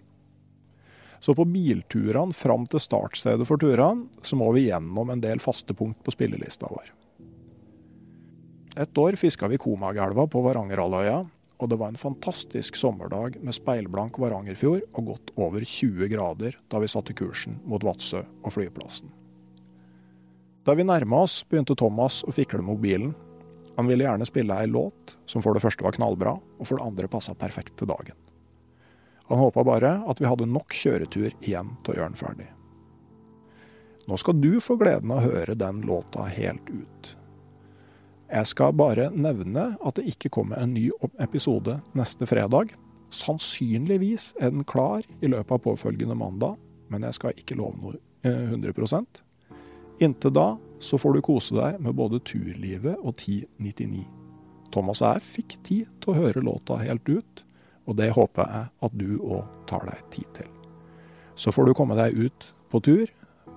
Så 1.21 1.35
på 1.35 1.47
bilturene 1.49 2.37
fram 2.37 2.67
til 2.71 2.83
startstedet 2.83 3.47
for 3.49 3.61
turene, 3.61 4.09
så 4.23 4.39
må 4.39 4.51
vi 4.57 4.69
gjennom 4.69 5.11
en 5.13 5.23
del 5.23 5.43
faste 5.43 5.75
punkt 5.75 6.03
på 6.05 6.15
spillelista 6.15 6.71
vår. 6.71 6.93
Et 8.77 8.99
år 9.01 9.17
fiska 9.17 9.49
vi 9.49 9.57
Komagelva 9.57 10.27
på 10.29 10.43
Varangerhalvøya, 10.45 11.23
og 11.57 11.71
det 11.73 11.79
var 11.81 11.93
en 11.93 12.01
fantastisk 12.01 12.77
sommerdag 12.77 13.39
med 13.41 13.57
speilblank 13.57 14.19
Varangerfjord 14.21 14.83
og 14.93 15.13
godt 15.13 15.33
over 15.41 15.65
20 15.65 16.11
grader 16.13 16.59
da 16.69 16.83
vi 16.83 16.91
satte 16.93 17.17
kursen 17.17 17.57
mot 17.65 17.85
Vadsø 17.85 18.21
og 18.43 18.53
flyplassen. 18.53 19.09
Da 20.67 20.75
vi 20.75 20.85
nærma 20.85 21.23
oss, 21.25 21.41
begynte 21.47 21.77
Thomas 21.79 22.21
å 22.27 22.35
fikle 22.35 22.61
mobilen. 22.67 23.15
Han 23.77 23.89
ville 23.89 24.05
gjerne 24.05 24.27
spille 24.29 24.61
ei 24.61 24.69
låt 24.69 25.15
som 25.31 25.45
for 25.45 25.57
det 25.57 25.63
første 25.65 25.87
var 25.87 25.97
knallbra, 25.97 26.37
og 26.37 26.69
for 26.69 26.77
det 26.77 26.89
andre 26.89 27.09
passa 27.09 27.37
perfekt 27.39 27.79
til 27.79 27.89
dagen. 27.89 28.26
Han 29.29 29.43
håpa 29.43 29.65
bare 29.67 29.93
at 30.07 30.21
vi 30.23 30.29
hadde 30.29 30.49
nok 30.51 30.75
kjøretur 30.75 31.33
igjen 31.41 31.75
til 31.83 31.95
å 31.95 31.99
gjøre 31.99 32.13
den 32.13 32.21
ferdig. 32.21 32.49
Nå 34.07 34.19
skal 34.23 34.39
du 34.39 34.61
få 34.63 34.77
gleden 34.79 35.11
av 35.11 35.23
å 35.25 35.33
høre 35.33 35.57
den 35.59 35.81
låta 35.87 36.29
helt 36.31 36.69
ut. 36.71 37.17
Jeg 38.27 38.51
skal 38.51 38.75
bare 38.75 39.09
nevne 39.15 39.73
at 39.87 39.99
det 39.99 40.07
ikke 40.11 40.31
kommer 40.35 40.59
en 40.63 40.75
ny 40.75 40.89
episode 41.23 41.79
neste 41.99 42.27
fredag. 42.27 42.73
Sannsynligvis 43.15 44.33
er 44.43 44.51
den 44.55 44.67
klar 44.67 45.07
i 45.23 45.31
løpet 45.31 45.59
av 45.59 45.63
påfølgende 45.63 46.19
mandag, 46.19 46.57
men 46.91 47.07
jeg 47.07 47.19
skal 47.19 47.39
ikke 47.39 47.59
love 47.59 47.79
noe 47.83 47.99
100 48.27 48.75
eh, 48.75 49.23
Inntil 50.03 50.35
da 50.35 50.49
så 50.83 50.99
får 50.99 51.17
du 51.17 51.23
kose 51.25 51.57
deg 51.57 51.81
med 51.81 51.97
både 51.97 52.21
Turlivet 52.27 52.99
og 53.01 53.15
1099. 53.15 54.05
Thomas 54.75 55.01
og 55.01 55.17
jeg 55.17 55.27
fikk 55.31 55.57
tid 55.65 55.93
til 56.03 56.13
å 56.13 56.19
høre 56.19 56.43
låta 56.45 56.77
helt 56.83 57.07
ut, 57.09 57.46
og 57.87 57.97
det 57.99 58.11
håper 58.17 58.51
jeg 58.51 58.71
at 58.89 58.99
du 58.99 59.09
òg 59.23 59.47
tar 59.71 59.87
deg 59.89 60.03
tid 60.15 60.29
til. 60.41 60.51
Så 61.39 61.53
får 61.55 61.69
du 61.69 61.77
komme 61.77 61.99
deg 61.99 62.17
ut 62.17 62.51
på 62.73 62.83
tur, 62.83 63.07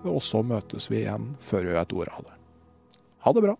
og 0.06 0.22
så 0.24 0.44
møtes 0.46 0.90
vi 0.92 1.04
igjen 1.04 1.34
før 1.44 1.66
vi 1.68 1.76
vet 1.76 1.96
ordet 1.98 2.16
av 2.16 2.28
det. 2.28 2.36
Ha 3.26 3.36
det 3.36 3.46
bra. 3.50 3.60